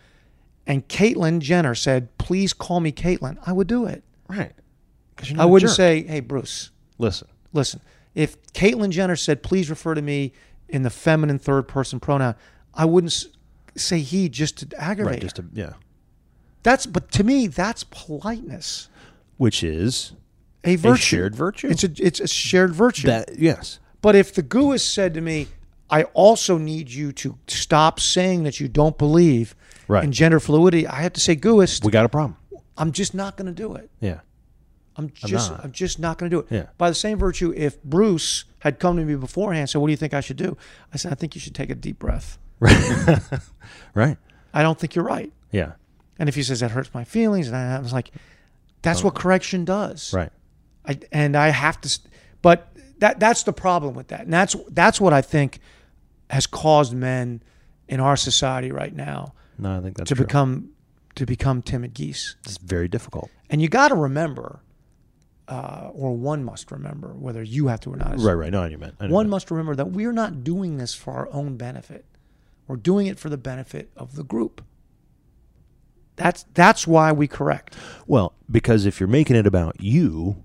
and 0.66 0.86
Caitlyn 0.88 1.38
Jenner 1.40 1.74
said, 1.76 2.16
"Please 2.18 2.52
call 2.52 2.80
me 2.80 2.90
Caitlyn," 2.92 3.38
I 3.46 3.52
would 3.52 3.66
do 3.68 3.86
it. 3.86 4.02
Right. 4.28 4.52
Because 5.14 5.38
I 5.38 5.44
wouldn't 5.44 5.70
say, 5.70 6.02
"Hey, 6.02 6.20
Bruce, 6.20 6.70
Listen. 6.98 7.28
listen." 7.52 7.80
If 8.16 8.42
Caitlyn 8.54 8.90
Jenner 8.90 9.14
said, 9.14 9.44
"Please 9.44 9.70
refer 9.70 9.94
to 9.94 10.02
me 10.02 10.32
in 10.68 10.82
the 10.82 10.90
feminine 10.90 11.38
third 11.38 11.68
person 11.68 12.00
pronoun," 12.00 12.34
I 12.74 12.84
wouldn't 12.84 13.26
say 13.76 14.00
he 14.00 14.28
just 14.28 14.56
to 14.70 14.80
aggravate. 14.82 15.12
Right. 15.12 15.22
Just 15.22 15.36
to 15.36 15.44
yeah. 15.52 15.74
that's 16.64 16.86
but 16.86 17.12
to 17.12 17.22
me 17.22 17.46
that's 17.46 17.84
politeness, 17.84 18.88
Which 19.36 19.62
is 19.62 20.14
a 20.64 20.72
a 20.72 20.76
virtue. 20.76 21.02
shared 21.02 21.36
virtue. 21.36 21.68
It's 21.68 21.84
a 21.84 21.90
it's 21.98 22.18
a 22.18 22.26
shared 22.26 22.74
virtue. 22.74 23.06
that 23.06 23.38
yes. 23.38 23.78
But 24.00 24.16
if 24.16 24.34
the 24.34 24.42
gooist 24.42 24.90
said 24.92 25.14
to 25.14 25.20
me, 25.20 25.48
I 25.90 26.04
also 26.14 26.58
need 26.58 26.90
you 26.90 27.12
to 27.12 27.38
stop 27.48 28.00
saying 28.00 28.42
that 28.44 28.58
you 28.60 28.66
don't 28.68 28.96
believe 28.98 29.54
Right. 29.88 30.02
in 30.02 30.10
gender 30.10 30.40
fluidity, 30.40 30.84
I 30.86 31.02
have 31.02 31.12
to 31.12 31.20
say, 31.20 31.36
gooist, 31.36 31.84
We 31.84 31.92
got 31.92 32.04
a 32.04 32.08
problem. 32.08 32.36
I'm 32.76 32.90
just 32.90 33.14
not 33.14 33.36
going 33.36 33.46
to 33.46 33.52
do 33.52 33.74
it. 33.76 33.88
Yeah. 34.00 34.20
I'm 34.98 35.10
just 35.14 35.50
not. 35.50 35.64
I'm 35.64 35.72
just 35.72 35.98
not 35.98 36.18
going 36.18 36.30
to 36.30 36.36
do 36.36 36.40
it. 36.40 36.46
Yeah. 36.50 36.66
By 36.78 36.88
the 36.88 36.94
same 36.94 37.18
virtue, 37.18 37.52
if 37.54 37.82
Bruce 37.82 38.44
had 38.60 38.78
come 38.78 38.96
to 38.96 39.04
me 39.04 39.14
beforehand 39.14 39.60
and 39.60 39.70
said, 39.70 39.80
What 39.80 39.88
do 39.88 39.92
you 39.92 39.96
think 39.96 40.14
I 40.14 40.20
should 40.20 40.36
do? 40.36 40.56
I 40.92 40.96
said, 40.96 41.12
I 41.12 41.14
think 41.14 41.34
you 41.34 41.40
should 41.40 41.54
take 41.54 41.70
a 41.70 41.74
deep 41.74 41.98
breath. 41.98 42.38
Right. 42.60 43.20
right. 43.94 44.16
I 44.54 44.62
don't 44.62 44.78
think 44.78 44.94
you're 44.94 45.04
right. 45.04 45.32
Yeah. 45.50 45.72
And 46.18 46.28
if 46.28 46.34
he 46.34 46.42
says 46.42 46.60
that 46.60 46.70
hurts 46.70 46.94
my 46.94 47.04
feelings, 47.04 47.48
and 47.48 47.56
I 47.56 47.78
was 47.78 47.92
like, 47.92 48.10
that's 48.82 49.04
what 49.04 49.14
oh. 49.16 49.20
correction 49.20 49.64
does. 49.64 50.12
Right. 50.14 50.30
I, 50.86 50.98
and 51.12 51.36
I 51.36 51.48
have 51.48 51.80
to, 51.82 52.00
but 52.42 52.68
that 52.98 53.20
that's 53.20 53.42
the 53.42 53.52
problem 53.52 53.94
with 53.94 54.08
that, 54.08 54.22
and 54.22 54.32
that's 54.32 54.56
that's 54.70 55.00
what 55.00 55.12
I 55.12 55.20
think 55.20 55.58
has 56.30 56.46
caused 56.46 56.94
men 56.94 57.42
in 57.88 58.00
our 58.00 58.16
society 58.16 58.72
right 58.72 58.94
now 58.94 59.32
No, 59.58 59.78
I 59.78 59.80
think 59.80 59.96
that's 59.96 60.08
to 60.08 60.14
true. 60.14 60.24
become 60.24 60.70
to 61.16 61.26
become 61.26 61.62
timid 61.62 61.94
geese. 61.94 62.36
It's 62.44 62.58
very 62.58 62.88
difficult. 62.88 63.30
And 63.48 63.62
you 63.62 63.68
got 63.68 63.88
to 63.88 63.94
remember, 63.94 64.60
uh, 65.48 65.90
or 65.92 66.16
one 66.16 66.44
must 66.44 66.70
remember, 66.70 67.08
whether 67.14 67.42
you 67.42 67.68
have 67.68 67.80
to 67.80 67.92
or 67.92 67.96
not. 67.96 68.18
Right. 68.18 68.34
Right. 68.34 68.50
No, 68.52 68.62
I 68.62 68.74
meant. 68.76 68.94
I 68.98 69.06
One 69.06 69.24
meant. 69.26 69.30
must 69.30 69.50
remember 69.50 69.74
that 69.76 69.90
we're 69.90 70.12
not 70.12 70.42
doing 70.42 70.78
this 70.78 70.94
for 70.94 71.12
our 71.14 71.28
own 71.32 71.56
benefit. 71.56 72.04
We're 72.66 72.76
doing 72.76 73.06
it 73.06 73.18
for 73.18 73.28
the 73.28 73.36
benefit 73.36 73.90
of 73.96 74.16
the 74.16 74.24
group. 74.24 74.62
That's 76.16 76.44
that's 76.54 76.86
why 76.86 77.12
we 77.12 77.28
correct. 77.28 77.76
Well, 78.06 78.32
because 78.50 78.86
if 78.86 78.98
you're 79.00 79.08
making 79.08 79.36
it 79.36 79.46
about 79.46 79.80
you, 79.80 80.42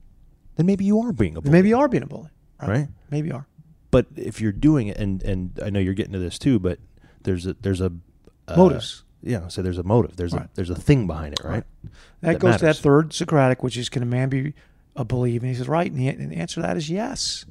then 0.56 0.66
maybe 0.66 0.84
you 0.86 1.00
are 1.02 1.14
being 1.14 1.38
a 1.38 1.42
bully. 1.42 1.52
Maybe 1.54 1.70
you 1.70 1.78
are 1.80 1.88
being 1.88 2.04
a 2.04 2.08
bully, 2.08 2.30
Right. 2.62 2.90
Maybe 3.10 3.30
you 3.30 3.36
are. 3.36 3.48
But 3.90 4.08
if 4.16 4.40
you're 4.42 4.52
doing 4.52 4.88
it, 4.88 4.98
and 4.98 5.24
and 5.24 5.60
I 5.64 5.70
know 5.70 5.80
you're 5.80 5.94
getting 5.94 6.14
to 6.14 6.20
this 6.20 6.38
too, 6.38 6.60
but 6.60 6.80
there's 7.24 7.48
a 7.48 7.54
there's 7.62 7.82
a 7.82 7.92
uh, 8.48 8.58
Motives. 8.58 9.04
Yeah. 9.24 9.48
So 9.48 9.62
there's 9.62 9.78
a 9.78 9.84
motive. 9.84 10.16
There's 10.18 10.34
Right. 10.34 10.46
a 10.46 10.50
there's 10.56 10.70
a 10.70 10.76
thing 10.76 11.08
behind 11.08 11.34
it. 11.34 11.44
Right. 11.44 11.64
That, 12.22 12.34
That 12.34 12.40
goes 12.40 12.58
to 12.58 12.66
that 12.66 12.78
third 12.78 13.14
Socratic, 13.14 13.64
which 13.64 13.78
is 13.78 13.88
can 13.88 14.04
a 14.04 14.06
man 14.06 14.30
be 14.30 14.54
a 14.96 15.06
bully? 15.06 15.36
And 15.38 15.46
he 15.46 15.54
says, 15.56 15.68
right. 15.68 15.90
And 15.92 16.00
the, 16.00 16.08
and 16.08 16.32
the 16.32 16.36
answer 16.38 16.56
to 16.56 16.62
that 16.62 16.78
is 16.78 16.90
yes. 16.90 17.46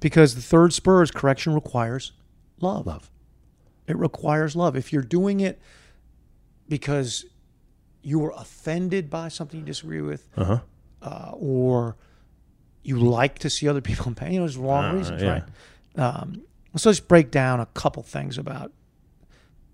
Because 0.00 0.34
the 0.34 0.42
third 0.42 0.72
spur 0.72 1.02
is 1.02 1.10
correction 1.10 1.54
requires 1.54 2.12
love. 2.60 2.86
Love. 2.86 3.10
It 3.86 3.96
requires 3.96 4.54
love. 4.56 4.76
If 4.76 4.92
you're 4.92 5.02
doing 5.02 5.40
it 5.40 5.60
because 6.68 7.24
you 8.02 8.18
were 8.18 8.32
offended 8.36 9.08
by 9.10 9.28
something 9.28 9.60
you 9.60 9.66
disagree 9.66 10.00
with, 10.00 10.28
Uh 10.36 10.44
huh. 10.44 10.58
uh, 11.02 11.30
or 11.34 11.96
you 12.82 12.98
like 12.98 13.38
to 13.40 13.50
see 13.50 13.68
other 13.68 13.80
people 13.80 14.06
in 14.08 14.14
pain, 14.14 14.32
you 14.32 14.38
know, 14.38 14.44
there's 14.44 14.56
wrong 14.56 14.84
Uh, 14.86 14.94
reasons, 14.94 15.22
yeah. 15.22 15.30
right? 15.30 15.44
Um, 15.96 16.42
so 16.76 16.88
let's 16.90 17.00
break 17.00 17.30
down 17.30 17.58
a 17.60 17.66
couple 17.66 18.02
things 18.02 18.36
about 18.38 18.70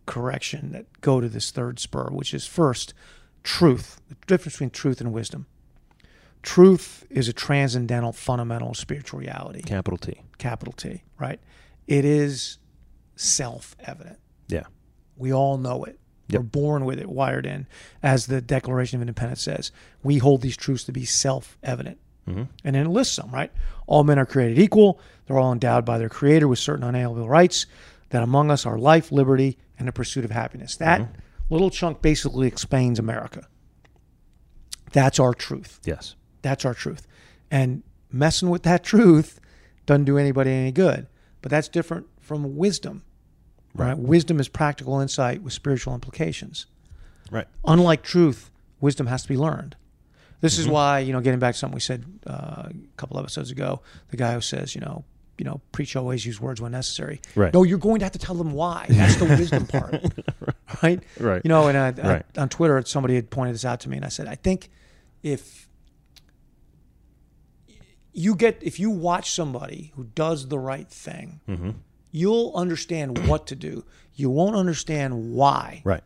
correction 0.07 0.73
that 0.73 0.87
go 1.01 1.21
to 1.21 1.29
this 1.29 1.51
third 1.51 1.79
spur, 1.79 2.09
which 2.11 2.33
is 2.35 2.47
first, 2.47 2.95
truth. 3.43 4.01
The 4.09 4.17
difference 4.27 4.55
between 4.55 4.71
truth 4.71 5.01
and 5.01 5.13
wisdom. 5.13 5.47
Truth 6.43 7.07
is 7.11 7.29
a 7.29 7.33
transcendental, 7.33 8.13
fundamental 8.13 8.75
spiritual 8.75 9.21
reality, 9.21 9.63
Capital 9.63 9.99
T. 9.99 10.21
capital 10.39 10.73
T, 10.73 11.03
right? 11.19 11.41
It 11.87 12.05
is 12.05 12.59
self 13.17 13.77
evident. 13.81 14.19
Yeah. 14.49 14.65
We 15.17 15.33
all 15.33 15.57
know 15.59 15.85
it. 15.85 15.99
Yep. 16.29 16.41
We're 16.41 16.47
born 16.47 16.85
with 16.85 16.99
it, 16.99 17.09
wired 17.09 17.47
in. 17.47 17.67
As 18.03 18.27
the 18.27 18.41
Declaration 18.41 18.97
of 18.97 19.03
Independence 19.03 19.43
says, 19.43 19.71
we 20.03 20.19
hold 20.19 20.41
these 20.41 20.57
truths 20.57 20.85
to 20.85 20.93
be 20.93 21.05
self 21.05 21.59
evident. 21.63 21.99
Mm-hmm. 22.29 22.45
And 22.65 22.75
then 22.77 22.87
it 22.87 22.91
lists 22.91 23.17
them, 23.17 23.31
right? 23.31 23.53
All 23.87 24.05
men 24.05 24.19
are 24.19 24.27
created 24.27 24.59
equal. 24.59 25.01
They're 25.27 25.39
all 25.39 25.53
endowed 25.53 25.85
by 25.85 25.99
their 25.99 26.09
Creator 26.09 26.49
with 26.49 26.59
certain 26.59 26.85
unalienable 26.85 27.29
rights, 27.29 27.67
that 28.11 28.23
among 28.23 28.51
us 28.51 28.65
are 28.67 28.79
life, 28.79 29.11
liberty, 29.13 29.59
and 29.79 29.87
the 29.89 29.93
pursuit 29.93 30.25
of 30.25 30.31
happiness. 30.31 30.77
That 30.77 31.01
Mm-hmm. 31.03 31.55
little 31.55 31.71
chunk 31.71 32.01
basically 32.03 32.47
explains 32.49 32.99
America. 32.99 33.47
That's 34.93 35.19
our 35.19 35.35
truth. 35.35 35.81
Yes. 35.85 36.15
That's 36.43 36.65
our 36.65 36.75
truth. 36.75 37.07
And 37.51 37.83
messing 38.11 38.51
with 38.51 38.63
that 38.65 38.85
truth 38.85 39.41
doesn't 39.87 40.05
do 40.05 40.19
anybody 40.19 40.51
any 40.51 40.73
good. 40.73 41.07
But 41.41 41.51
that's 41.51 41.69
different 41.69 42.07
from 42.21 42.57
wisdom. 42.57 43.03
Right? 43.75 43.97
Wisdom 43.97 44.39
is 44.39 44.49
practical 44.49 45.01
insight 45.01 45.43
with 45.43 45.53
spiritual 45.53 45.95
implications. 45.95 46.67
Right. 47.31 47.47
Unlike 47.65 48.03
truth, 48.03 48.51
wisdom 48.81 49.07
has 49.07 49.23
to 49.23 49.29
be 49.29 49.37
learned. 49.37 49.77
This 50.43 50.59
is 50.59 50.67
why, 50.69 50.99
you 50.99 51.13
know, 51.13 51.21
getting 51.21 51.39
back 51.39 51.55
to 51.55 51.59
something 51.59 51.75
we 51.77 51.81
said 51.81 52.05
uh, 52.27 52.65
a 52.69 52.73
couple 52.97 53.19
episodes 53.19 53.51
ago, 53.53 53.81
the 54.11 54.17
guy 54.17 54.35
who 54.35 54.41
says, 54.41 54.75
you 54.75 54.81
know, 54.81 55.05
you 55.39 55.45
know, 55.45 55.61
preach 55.71 55.95
always 55.97 56.27
use 56.27 56.41
words 56.41 56.61
when 56.61 56.73
necessary. 56.73 57.21
Right. 57.37 57.55
No, 57.55 57.63
you're 57.63 57.79
going 57.79 58.01
to 58.01 58.05
have 58.05 58.13
to 58.13 58.19
tell 58.19 58.35
them 58.35 58.53
why. 58.53 58.87
That's 58.89 59.17
the 59.17 59.25
wisdom 59.27 59.67
part. 59.67 59.95
Right. 60.83 61.01
Right. 61.21 61.43
You 61.45 61.49
know, 61.51 61.69
and 61.69 61.79
I, 61.79 62.23
I- 62.37 62.41
on 62.41 62.49
Twitter, 62.49 62.83
somebody 62.87 63.15
had 63.15 63.31
pointed 63.31 63.55
this 63.55 63.65
out 63.65 63.81
to 63.81 63.89
me, 63.91 63.97
and 63.97 64.05
I 64.05 64.09
said, 64.09 64.27
I 64.27 64.35
think 64.35 64.69
if 65.23 65.69
you 68.13 68.35
get 68.35 68.59
if 68.63 68.79
you 68.81 68.91
watch 68.91 69.31
somebody 69.31 69.93
who 69.97 70.05
does 70.15 70.49
the 70.49 70.59
right 70.59 70.89
thing, 70.89 71.41
Mm-hmm. 71.49 71.71
you'll 72.11 72.53
understand 72.55 73.19
what 73.29 73.47
to 73.49 73.55
do. 73.57 73.85
You 74.15 74.29
won't 74.31 74.57
understand 74.57 75.33
why. 75.33 75.83
Right. 75.85 76.03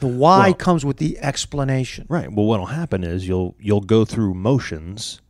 The 0.00 0.06
why 0.06 0.46
Well- 0.48 0.54
comes 0.54 0.84
with 0.84 0.96
the 0.96 1.18
explanation. 1.18 2.06
Right. 2.08 2.32
Well, 2.32 2.46
what'll 2.46 2.66
happen 2.66 3.04
is 3.04 3.28
you'll 3.28 3.54
you'll 3.60 3.82
go 3.82 4.04
through 4.04 4.34
motions 4.34 5.20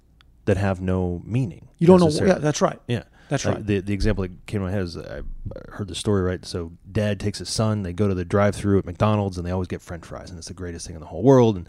that 0.45 0.57
have 0.57 0.81
no 0.81 1.23
meaning. 1.25 1.69
You 1.79 1.87
don't 1.87 2.01
know. 2.01 2.09
Yeah, 2.27 2.35
that's 2.39 2.61
right. 2.61 2.79
Yeah, 2.89 3.03
That's 3.29 3.45
right. 3.45 3.65
The 3.65 3.81
the 3.81 3.93
example 3.93 4.23
that 4.23 4.47
came 4.47 4.61
to 4.61 4.67
my 4.67 4.71
head 4.73 4.83
is 4.83 4.97
I 4.97 5.19
I 5.19 5.73
heard 5.73 5.89
the 5.89 5.95
story 5.95 6.23
right. 6.23 6.45
So 6.47 6.73
dad 6.91 7.19
takes 7.19 7.39
his 7.41 7.49
son. 7.51 7.83
They 7.83 7.93
go 7.93 8.07
to 8.09 8.15
the 8.15 8.25
drive-through 8.25 8.79
at 8.79 8.85
McDonald's 8.87 9.37
and 9.39 9.47
they 9.47 9.51
always 9.51 9.69
get 9.69 9.83
French 9.83 10.07
fries 10.07 10.31
and 10.31 10.39
it's 10.39 10.49
the 10.49 10.55
greatest 10.55 10.87
thing 10.87 10.95
in 10.95 11.01
the 11.01 11.07
whole 11.09 11.23
world. 11.23 11.57
And 11.57 11.69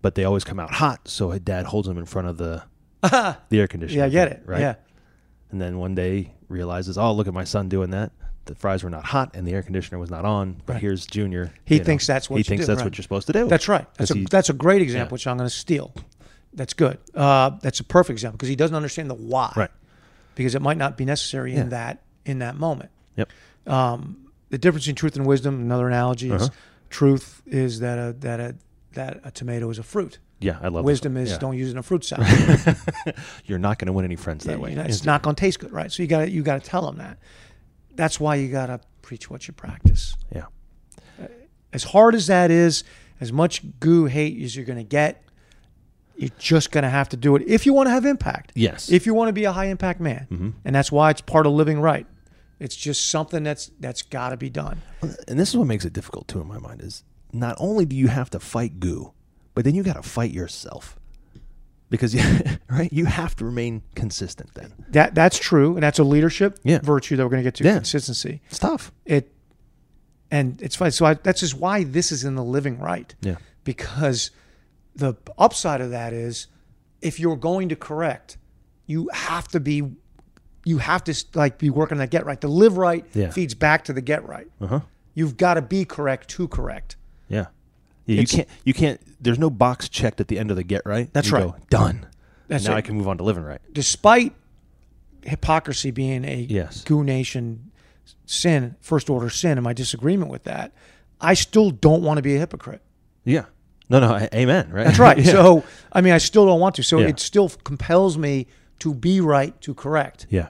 but 0.00 0.14
they 0.14 0.24
always 0.24 0.42
come 0.44 0.58
out 0.58 0.72
hot. 0.74 1.06
So 1.08 1.36
dad 1.38 1.66
holds 1.66 1.86
them 1.86 1.98
in 1.98 2.06
front 2.06 2.28
of 2.28 2.38
the 2.38 2.62
the 3.48 3.60
air 3.60 3.66
conditioner. 3.68 4.00
Yeah, 4.00 4.06
I 4.06 4.08
get 4.08 4.28
it. 4.28 4.42
Right. 4.46 4.60
Yeah. 4.60 4.74
And 5.50 5.60
then 5.60 5.78
one 5.78 5.94
day 5.94 6.32
realizes, 6.48 6.96
oh 6.98 7.12
look 7.12 7.26
at 7.28 7.34
my 7.34 7.44
son 7.44 7.68
doing 7.68 7.90
that. 7.90 8.12
The 8.44 8.54
fries 8.56 8.82
were 8.82 8.90
not 8.90 9.04
hot 9.04 9.32
and 9.34 9.46
the 9.46 9.52
air 9.52 9.62
conditioner 9.62 9.98
was 9.98 10.10
not 10.10 10.24
on. 10.24 10.60
But 10.66 10.74
Right. 10.74 10.82
here's 10.82 11.06
Junior. 11.06 11.52
He 11.64 11.74
you 11.76 11.80
know, 11.80 11.84
thinks 11.84 12.06
that's 12.06 12.28
what 12.28 12.38
he 12.38 12.42
thinks 12.42 12.64
do, 12.64 12.66
that's 12.68 12.78
right. 12.80 12.86
what 12.86 12.98
you're 12.98 13.02
supposed 13.02 13.26
to 13.28 13.32
do. 13.32 13.46
That's 13.48 13.68
right. 13.68 13.86
That's 13.94 14.10
a 14.10 14.14
he- 14.14 14.26
that's 14.30 14.48
a 14.50 14.52
great 14.54 14.82
example, 14.82 15.10
yeah. 15.10 15.12
which 15.14 15.26
I'm 15.26 15.36
going 15.36 15.48
to 15.48 15.54
steal. 15.54 15.94
That's 16.54 16.74
good. 16.74 16.98
Uh, 17.14 17.50
that's 17.62 17.80
a 17.80 17.84
perfect 17.84 18.14
example 18.16 18.36
because 18.36 18.48
he 18.48 18.56
doesn't 18.56 18.74
understand 18.76 19.08
the 19.10 19.14
why. 19.14 19.52
Right. 19.56 19.70
Because 20.34 20.54
it 20.54 20.62
might 20.62 20.76
not 20.76 20.96
be 20.96 21.04
necessary 21.04 21.54
Yeah. 21.54 21.60
in 21.62 21.68
that 21.70 22.02
in 22.24 22.38
that 22.40 22.56
moment. 22.56 22.90
Yep. 23.16 23.28
Um, 23.66 24.16
the 24.50 24.58
difference 24.58 24.84
between 24.84 24.96
truth 24.96 25.16
and 25.16 25.24
wisdom. 25.26 25.60
Another 25.60 25.86
analogy 25.88 26.30
is 26.30 26.42
Uh-huh. 26.42 26.50
truth 26.90 27.42
is 27.46 27.80
that 27.80 27.98
a 27.98 28.12
that 28.20 28.40
a 28.40 28.54
that 28.94 29.20
a 29.24 29.30
tomato 29.30 29.70
is 29.70 29.78
a 29.78 29.82
fruit. 29.82 30.18
Yeah, 30.42 30.58
I 30.62 30.68
love 30.68 30.84
Wisdom 30.84 31.16
is 31.16 31.30
Yeah. 31.30 31.38
don't 31.38 31.56
use 31.56 31.68
it 31.68 31.72
in 31.72 31.78
a 31.78 31.82
fruit 31.82 32.04
salad. 32.04 32.26
You're 33.46 33.58
not 33.58 33.78
going 33.78 33.86
to 33.86 33.92
win 33.92 34.04
any 34.04 34.16
friends 34.16 34.44
that 34.44 34.52
Yeah, 34.52 34.58
way. 34.58 34.72
it's 34.74 35.04
not 35.12 35.22
going 35.22 35.36
to 35.36 35.40
taste 35.40 35.60
good, 35.60 35.72
right? 35.72 35.90
So 35.92 36.02
you 36.02 36.08
got 36.08 36.20
to 36.20 36.30
you 36.30 36.42
got 36.42 36.62
to 36.62 36.68
tell 36.68 36.82
them 36.86 36.98
that. 36.98 37.18
That's 37.94 38.18
why 38.20 38.36
you 38.36 38.48
got 38.48 38.66
to 38.66 38.80
preach 39.02 39.30
what 39.30 39.46
you 39.46 39.54
practice. 39.54 40.14
Yeah. 40.34 40.46
As 41.72 41.84
hard 41.84 42.14
as 42.14 42.26
that 42.26 42.50
is, 42.50 42.84
as 43.20 43.32
much 43.32 43.62
goo 43.80 44.04
hate 44.06 44.42
as 44.42 44.54
you're 44.54 44.64
going 44.66 44.78
to 44.78 44.84
get, 44.84 45.22
you're 46.16 46.30
just 46.38 46.70
going 46.70 46.82
to 46.82 46.90
have 46.90 47.08
to 47.10 47.16
do 47.16 47.34
it 47.36 47.42
if 47.46 47.64
you 47.64 47.72
want 47.72 47.86
to 47.86 47.90
have 47.90 48.04
impact. 48.04 48.52
Yes. 48.54 48.90
If 48.90 49.06
you 49.06 49.14
want 49.14 49.28
to 49.28 49.32
be 49.32 49.44
a 49.44 49.52
high 49.52 49.66
impact 49.66 49.98
man, 50.00 50.26
Mhm. 50.30 50.52
and 50.64 50.74
that's 50.74 50.92
why 50.92 51.10
it's 51.10 51.20
part 51.22 51.46
of 51.46 51.52
living 51.52 51.80
right. 51.80 52.06
It's 52.60 52.76
just 52.76 53.10
something 53.10 53.42
that's 53.42 53.70
that's 53.80 54.02
got 54.02 54.28
to 54.30 54.36
be 54.36 54.50
done. 54.50 54.82
and 55.26 55.38
this 55.40 55.48
is 55.48 55.56
what 55.56 55.66
makes 55.66 55.84
it 55.84 55.92
difficult 55.92 56.28
too 56.28 56.40
in 56.40 56.46
my 56.46 56.58
mind 56.58 56.80
is 56.82 57.02
not 57.32 57.56
only 57.58 57.84
do 57.86 57.96
you 57.96 58.08
have 58.08 58.28
to 58.30 58.38
fight 58.38 58.78
goo 58.78 59.12
but 59.54 59.64
then 59.64 59.74
you 59.74 59.82
got 59.82 59.96
to 59.96 60.02
fight 60.02 60.30
yourself 60.32 60.98
because 61.90 62.14
right, 62.70 62.92
you 62.92 63.04
have 63.04 63.36
to 63.36 63.44
remain 63.44 63.82
consistent. 63.94 64.54
Then 64.54 64.72
That 64.90 65.14
that's 65.14 65.38
true, 65.38 65.74
and 65.74 65.82
that's 65.82 65.98
a 65.98 66.04
leadership 66.04 66.58
Yeah. 66.62 66.80
virtue 66.82 67.16
that 67.16 67.22
we're 67.24 67.30
going 67.30 67.42
to 67.42 67.46
get 67.46 67.54
to. 67.56 67.64
Yeah. 67.64 67.74
Consistency. 67.74 68.40
it's 68.48 68.58
tough. 68.58 68.92
It, 69.04 69.32
and 70.30 70.60
it's 70.62 70.74
fine 70.76 70.90
So 70.92 71.04
I, 71.04 71.14
that's 71.14 71.40
just 71.40 71.54
why 71.54 71.84
this 71.84 72.10
is 72.10 72.24
in 72.24 72.34
the 72.36 72.44
living 72.44 72.78
right. 72.78 73.14
Yeah. 73.20 73.36
Because 73.64 74.30
the 74.96 75.14
upside 75.38 75.80
of 75.82 75.90
that 75.90 76.12
is, 76.14 76.46
if 77.02 77.20
you're 77.20 77.36
going 77.36 77.68
to 77.68 77.76
correct, 77.76 78.38
you 78.86 79.10
have 79.12 79.48
to 79.48 79.60
be, 79.60 79.92
you 80.64 80.78
have 80.78 81.04
to 81.04 81.24
like 81.34 81.58
be 81.58 81.68
working 81.70 81.96
on 81.96 81.98
that 81.98 82.10
get 82.10 82.24
right. 82.24 82.40
The 82.40 82.48
live 82.48 82.78
right 82.78 83.04
Yeah. 83.12 83.30
feeds 83.30 83.54
back 83.54 83.84
to 83.84 83.92
the 83.92 84.00
get 84.00 84.26
right. 84.26 84.46
Uh 84.60 84.66
huh. 84.66 84.80
You've 85.14 85.36
got 85.36 85.54
to 85.54 85.62
be 85.62 85.84
correct 85.84 86.28
to 86.30 86.48
correct. 86.48 86.96
Yeah. 87.28 87.46
Yeah, 88.12 88.16
you 88.16 88.22
It's- 88.22 88.34
can't. 88.36 88.48
You 88.64 88.74
can't. 88.74 89.00
There's 89.22 89.38
no 89.38 89.50
box 89.50 89.88
checked 89.88 90.20
at 90.20 90.28
the 90.28 90.38
end 90.38 90.50
of 90.50 90.56
the 90.56 90.62
get 90.64 90.82
right. 90.84 91.12
That's 91.12 91.28
You 91.30 91.34
right. 91.36 91.44
go, 91.44 91.56
Done. 91.70 92.06
That's 92.48 92.64
now 92.64 92.72
it. 92.74 92.76
I 92.76 92.80
can 92.80 92.96
move 92.96 93.08
on 93.08 93.18
to 93.18 93.24
living 93.24 93.44
right. 93.44 93.60
Despite 93.72 94.34
hypocrisy 95.22 95.90
being 95.90 96.24
a 96.24 96.46
Yes. 96.48 96.82
goo 96.84 97.04
nation 97.04 97.70
sin, 98.26 98.76
first 98.80 99.08
order 99.08 99.30
sin, 99.30 99.52
and 99.52 99.62
my 99.62 99.72
disagreement 99.72 100.30
with 100.30 100.44
that, 100.44 100.72
I 101.20 101.34
still 101.34 101.70
don't 101.70 102.02
want 102.02 102.18
to 102.18 102.22
be 102.22 102.34
a 102.34 102.38
hypocrite. 102.38 102.82
Yeah. 103.24 103.44
No, 103.88 104.00
no. 104.00 104.14
a- 104.14 104.28
Amen. 104.34 104.70
Right. 104.72 104.84
That's 104.84 104.98
right. 104.98 105.18
Yeah. 105.24 105.30
So, 105.32 105.64
I 105.92 106.00
mean, 106.00 106.12
I 106.12 106.18
still 106.18 106.46
don't 106.46 106.60
want 106.60 106.74
to. 106.76 106.82
So 106.82 106.98
Yeah. 106.98 107.08
it 107.08 107.20
still 107.20 107.48
compels 107.48 108.18
me 108.18 108.46
to 108.80 108.94
be 108.94 109.20
right, 109.20 109.58
to 109.60 109.74
correct. 109.74 110.26
Yeah. 110.30 110.48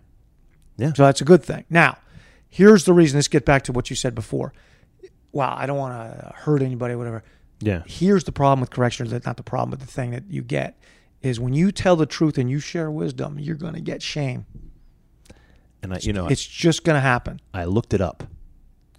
Yeah. 0.79 0.93
So 0.95 1.03
that's 1.05 1.21
a 1.21 1.25
good 1.25 1.43
thing. 1.45 1.65
Now, 1.69 1.99
here's 2.49 2.85
the 2.85 2.95
reason. 2.95 3.19
Let's 3.19 3.29
get 3.29 3.45
back 3.45 3.63
to 3.65 3.73
what 3.73 3.91
you 3.91 3.97
said 3.97 4.15
before. 4.15 4.55
Wow, 5.33 5.55
I 5.57 5.67
don't 5.67 5.79
want 5.79 5.95
to 5.95 6.33
hurt 6.35 6.63
anybody, 6.63 6.95
whatever. 6.95 7.23
Yeah. 7.63 7.83
Here's 7.87 8.25
the 8.25 8.33
problem 8.33 8.61
with 8.61 8.71
correction. 8.71 9.07
That's 9.09 9.27
not 9.27 9.37
the 9.37 9.43
problem, 9.43 9.71
but 9.71 9.81
the 9.81 9.87
thing 9.87 10.11
that 10.11 10.25
you 10.31 10.43
get 10.43 10.79
is 11.23 11.39
when 11.39 11.53
you 11.55 11.71
tell 11.73 11.97
the 11.97 12.07
truth 12.07 12.37
and 12.39 12.51
you 12.51 12.59
share 12.59 12.91
wisdom, 12.91 13.39
you're 13.39 13.57
going 13.57 13.75
to 13.75 13.81
get 13.81 14.03
shame. 14.03 14.45
And 15.83 15.95
I, 15.95 15.99
you 16.03 16.13
know, 16.13 16.27
It's 16.29 16.45
just 16.45 16.85
going 16.85 16.95
to 16.95 17.01
happen. 17.01 17.41
I 17.55 17.65
looked 17.65 17.95
it 17.95 18.01
up 18.01 18.25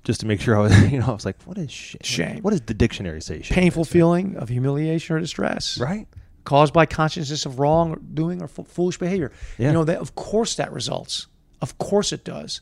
just 0.03 0.19
to 0.21 0.25
make 0.25 0.41
sure 0.41 0.57
I 0.57 0.61
was, 0.61 0.77
you 0.91 0.99
know, 0.99 1.07
I 1.07 1.11
was 1.11 1.25
like, 1.25 1.41
what 1.43 1.57
is 1.57 1.71
shame? 1.71 1.99
Shame. 2.03 2.39
What 2.41 2.51
does 2.51 2.61
the 2.61 2.73
dictionary 2.73 3.21
say? 3.21 3.41
Shame 3.41 3.55
Painful 3.55 3.85
feeling 3.85 4.35
of 4.37 4.49
humiliation 4.49 5.15
or 5.15 5.19
distress. 5.19 5.77
Right. 5.77 6.07
caused 6.45 6.73
by 6.73 6.85
consciousness 6.85 7.45
of 7.45 7.59
wrong 7.59 7.99
doing 8.13 8.41
or 8.41 8.47
fo- 8.47 8.63
foolish 8.63 8.97
behavior. 8.97 9.31
Yeah. 9.57 9.67
You 9.67 9.73
know 9.73 9.83
that 9.85 9.99
of 9.99 10.15
course 10.15 10.55
that 10.55 10.71
results. 10.73 11.27
Of 11.61 11.77
course 11.77 12.11
it 12.11 12.25
does. 12.25 12.59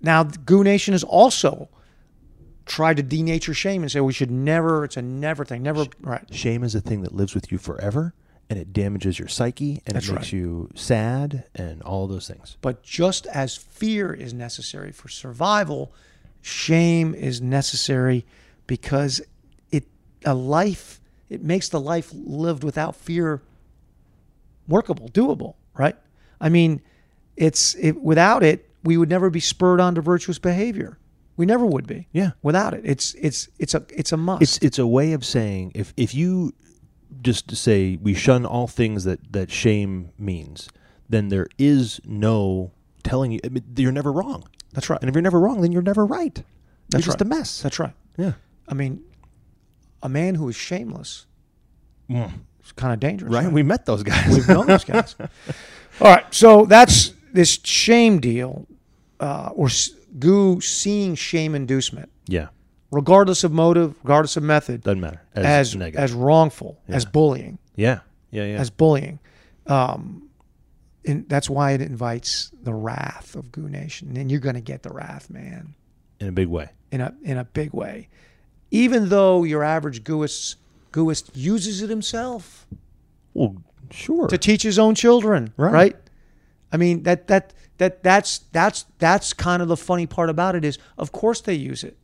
Now 0.00 0.24
Goo 0.24 0.64
Nation 0.64 0.94
is 0.94 1.04
also 1.04 1.68
tried 2.66 2.96
to 2.96 3.02
denature 3.02 3.54
shame 3.54 3.82
and 3.82 3.90
say 3.90 4.00
we 4.00 4.12
should 4.12 4.30
never. 4.30 4.84
It's 4.84 4.96
a 4.96 5.02
never 5.02 5.44
thing. 5.44 5.62
Never 5.62 5.86
right. 6.00 6.22
Shame 6.34 6.64
is 6.64 6.74
a 6.74 6.80
thing 6.80 7.02
that 7.02 7.14
lives 7.14 7.34
with 7.34 7.52
you 7.52 7.58
forever, 7.58 8.14
and 8.48 8.58
it 8.58 8.72
damages 8.72 9.18
your 9.18 9.28
psyche, 9.28 9.82
and 9.86 9.96
That's 9.96 10.08
it 10.08 10.12
makes 10.12 10.24
right. 10.26 10.32
you 10.32 10.70
sad, 10.74 11.44
and 11.54 11.82
all 11.82 12.06
those 12.06 12.28
things. 12.28 12.56
But 12.60 12.82
just 12.82 13.26
as 13.26 13.56
fear 13.56 14.12
is 14.12 14.32
necessary 14.32 14.92
for 14.92 15.08
survival, 15.08 15.92
shame 16.40 17.14
is 17.14 17.40
necessary 17.40 18.24
because 18.66 19.20
it 19.70 19.84
a 20.24 20.34
life 20.34 21.00
it 21.28 21.42
makes 21.42 21.68
the 21.68 21.80
life 21.80 22.10
lived 22.14 22.64
without 22.64 22.94
fear 22.96 23.42
workable, 24.68 25.08
doable, 25.08 25.54
right? 25.76 25.96
I 26.40 26.48
mean, 26.48 26.82
it's 27.36 27.74
it 27.74 28.00
without 28.00 28.42
it, 28.42 28.70
we 28.82 28.96
would 28.96 29.08
never 29.08 29.30
be 29.30 29.40
spurred 29.40 29.80
on 29.80 29.94
to 29.94 30.00
virtuous 30.00 30.38
behavior. 30.38 30.98
We 31.36 31.46
never 31.46 31.66
would 31.66 31.86
be. 31.86 32.06
Yeah. 32.12 32.32
Without 32.42 32.74
it. 32.74 32.82
It's 32.84 33.14
it's 33.14 33.48
it's 33.58 33.74
a 33.74 33.84
it's 33.90 34.12
a 34.12 34.16
must. 34.16 34.42
It's 34.42 34.58
it's 34.58 34.78
a 34.78 34.86
way 34.86 35.12
of 35.12 35.24
saying 35.24 35.72
if 35.74 35.92
if 35.96 36.14
you 36.14 36.54
just 37.22 37.54
say 37.56 37.96
we 38.00 38.14
shun 38.14 38.44
all 38.46 38.66
things 38.66 39.04
that 39.04 39.32
that 39.32 39.50
shame 39.50 40.10
means, 40.18 40.68
then 41.08 41.28
there 41.28 41.46
is 41.58 42.00
no 42.04 42.72
telling 43.02 43.32
you 43.32 43.40
I 43.44 43.48
mean, 43.48 43.64
you're 43.76 43.92
never 43.92 44.12
wrong. 44.12 44.44
That's 44.72 44.88
right. 44.90 44.98
And 45.00 45.08
if 45.08 45.14
you're 45.14 45.22
never 45.22 45.40
wrong, 45.40 45.60
then 45.60 45.72
you're 45.72 45.82
never 45.82 46.04
right. 46.06 46.34
That's 46.90 47.04
you're 47.06 47.12
just 47.12 47.20
a 47.20 47.24
mess. 47.24 47.62
That's 47.62 47.78
right. 47.78 47.92
yeah. 48.16 48.32
I 48.68 48.74
mean, 48.74 49.02
a 50.02 50.08
man 50.08 50.34
who 50.34 50.48
is 50.48 50.56
shameless 50.56 51.26
is 52.08 52.72
kind 52.76 52.92
of 52.92 53.00
dangerous. 53.00 53.32
Right? 53.32 53.50
We 53.50 53.62
met 53.62 53.86
those 53.86 54.02
guys. 54.02 54.28
We've 54.34 54.48
known 54.48 54.66
those 54.66 54.84
guys. 54.84 55.16
All 56.00 56.10
right, 56.10 56.24
so 56.34 56.64
that's 56.64 57.12
this 57.32 57.58
shame 57.62 58.20
deal, 58.20 58.66
uh, 59.20 59.50
or 59.54 59.66
s- 59.66 59.90
goo 60.18 60.60
seeing 60.60 61.14
shame 61.14 61.54
inducement, 61.54 62.10
yeah. 62.26 62.48
regardless 62.90 63.44
of 63.44 63.52
motive, 63.52 63.94
regardless 64.02 64.36
of 64.36 64.42
method, 64.42 64.82
Doesn't 64.82 65.00
matter. 65.00 65.22
As, 65.34 65.44
as 65.44 65.76
negative. 65.76 66.02
as 66.02 66.12
wrongful, 66.12 66.78
as 66.88 67.04
bullying, 67.04 67.58
yeah. 67.76 68.00
Yeah. 68.30 68.44
Yeah. 68.44 68.58
as 68.60 68.70
bullying. 68.70 69.18
Um, 69.66 70.28
and 71.06 71.28
that's 71.28 71.48
why 71.50 71.72
it 71.72 71.80
invites 71.80 72.50
the 72.62 72.72
wrath 72.74 73.34
of 73.36 73.52
Goo 73.52 73.68
Nation, 73.68 74.16
and 74.16 74.30
you're 74.30 74.40
going 74.40 74.54
to 74.54 74.60
get 74.60 74.82
the 74.82 74.90
wrath, 74.90 75.28
man, 75.30 75.74
in 76.20 76.28
a 76.28 76.32
big 76.32 76.48
way. 76.48 76.70
in 76.90 77.00
a 77.00 77.14
in 77.22 77.36
a 77.38 77.44
big 77.44 77.72
way. 77.72 78.08
Even 78.70 79.08
though 79.08 79.44
your 79.44 79.62
average 79.62 80.02
gooist 80.04 80.56
gooist 80.92 81.30
uses 81.34 81.82
it 81.82 81.90
himself. 81.90 82.66
Well, 83.34 83.56
sure. 83.90 84.28
to 84.28 84.38
teach 84.38 84.62
his 84.62 84.78
own 84.78 84.94
children, 84.94 85.52
Right. 85.56 85.72
right? 85.72 85.96
I 86.74 86.76
mean 86.76 87.04
that 87.04 87.28
that 87.28 87.54
that 87.78 88.02
that's 88.02 88.38
that's 88.50 88.84
that's 88.98 89.32
kind 89.32 89.62
of 89.62 89.68
the 89.68 89.76
funny 89.76 90.06
part 90.06 90.28
about 90.28 90.56
it 90.56 90.64
is 90.64 90.76
of 90.98 91.12
course 91.12 91.40
they 91.40 91.54
use 91.54 91.84
it. 91.84 91.96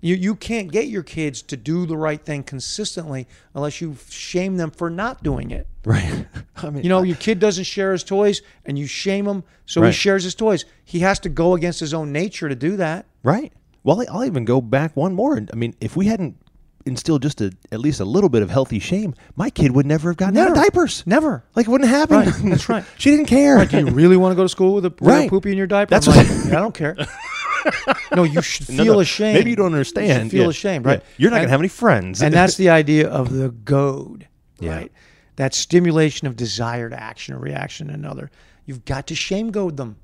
You 0.00 0.14
you 0.14 0.34
can't 0.34 0.72
get 0.72 0.86
your 0.88 1.02
kids 1.02 1.42
to 1.42 1.58
do 1.58 1.84
the 1.84 1.96
right 1.96 2.24
thing 2.24 2.42
consistently 2.42 3.28
unless 3.54 3.82
you 3.82 3.96
shame 4.08 4.56
them 4.56 4.70
for 4.70 4.88
not 4.88 5.22
doing 5.22 5.50
it. 5.50 5.66
right. 5.84 6.26
I 6.56 6.70
mean, 6.70 6.82
You 6.82 6.88
know, 6.88 7.02
your 7.02 7.16
kid 7.16 7.38
doesn't 7.38 7.64
share 7.64 7.92
his 7.92 8.02
toys 8.02 8.40
and 8.64 8.78
you 8.78 8.86
shame 8.86 9.26
him 9.26 9.44
so 9.66 9.82
he 9.82 9.92
shares 9.92 10.24
his 10.24 10.34
toys. 10.34 10.64
He 10.84 11.00
has 11.00 11.18
to 11.20 11.28
go 11.28 11.52
against 11.54 11.80
his 11.80 11.92
own 11.92 12.10
nature 12.10 12.48
to 12.48 12.54
do 12.54 12.76
that. 12.78 13.04
Right. 13.22 13.52
Well, 13.82 14.02
I'll 14.10 14.24
even 14.24 14.46
go 14.46 14.62
back 14.62 14.96
one 14.96 15.14
more. 15.14 15.38
I 15.52 15.56
mean, 15.56 15.74
if 15.82 15.96
we 15.96 16.06
hadn't 16.06 16.38
instilled 16.86 17.22
just 17.22 17.40
a, 17.40 17.52
at 17.72 17.80
least 17.80 18.00
a 18.00 18.04
little 18.04 18.28
bit 18.28 18.42
of 18.42 18.50
healthy 18.50 18.78
shame, 18.78 19.14
my 19.36 19.50
kid 19.50 19.72
would 19.72 19.86
never 19.86 20.10
have 20.10 20.16
gotten 20.16 20.36
out 20.36 20.48
of 20.48 20.54
diapers. 20.54 21.02
Never. 21.06 21.44
Like 21.54 21.66
it 21.66 21.70
wouldn't 21.70 21.88
happen. 21.90 22.16
Right. 22.18 22.34
That's 22.44 22.68
right. 22.68 22.84
she 22.98 23.10
didn't 23.10 23.26
care. 23.26 23.56
Right, 23.56 23.68
do 23.68 23.78
you 23.78 23.86
really 23.86 24.16
want 24.16 24.32
to 24.32 24.36
go 24.36 24.42
to 24.42 24.48
school 24.48 24.74
with 24.74 24.84
a, 24.86 24.90
with 24.90 25.00
a 25.00 25.04
Right. 25.04 25.30
poopy 25.30 25.50
in 25.52 25.58
your 25.58 25.66
diaper? 25.66 25.90
That's 25.90 26.06
I'm 26.08 26.16
what- 26.16 26.44
like, 26.44 26.52
I 26.54 26.60
don't 26.60 26.74
care. 26.74 26.96
no, 28.14 28.24
you 28.24 28.42
should 28.42 28.66
feel 28.66 28.94
no. 28.94 29.00
ashamed. 29.00 29.38
Maybe 29.38 29.50
you 29.50 29.56
don't 29.56 29.66
understand. 29.72 30.08
You 30.08 30.14
should 30.24 30.30
feel 30.30 30.42
Yeah. 30.44 30.48
ashamed, 30.50 30.84
Yeah. 30.84 30.90
right? 30.92 31.02
You're 31.16 31.30
not 31.30 31.36
going 31.38 31.46
to 31.48 31.50
have 31.52 31.60
any 31.60 31.68
friends. 31.68 32.22
and 32.22 32.34
that's 32.34 32.56
the 32.56 32.68
idea 32.70 33.08
of 33.08 33.32
the 33.32 33.48
goad, 33.50 34.26
Yeah. 34.60 34.76
right? 34.76 34.92
That 35.36 35.54
stimulation 35.54 36.26
of 36.28 36.36
desired 36.36 36.92
action 36.92 37.34
or 37.34 37.38
reaction 37.38 37.88
to 37.88 37.94
another. 37.94 38.30
You've 38.66 38.84
got 38.84 39.06
to 39.08 39.14
shame 39.14 39.50
goad 39.50 39.76
them. 39.76 39.96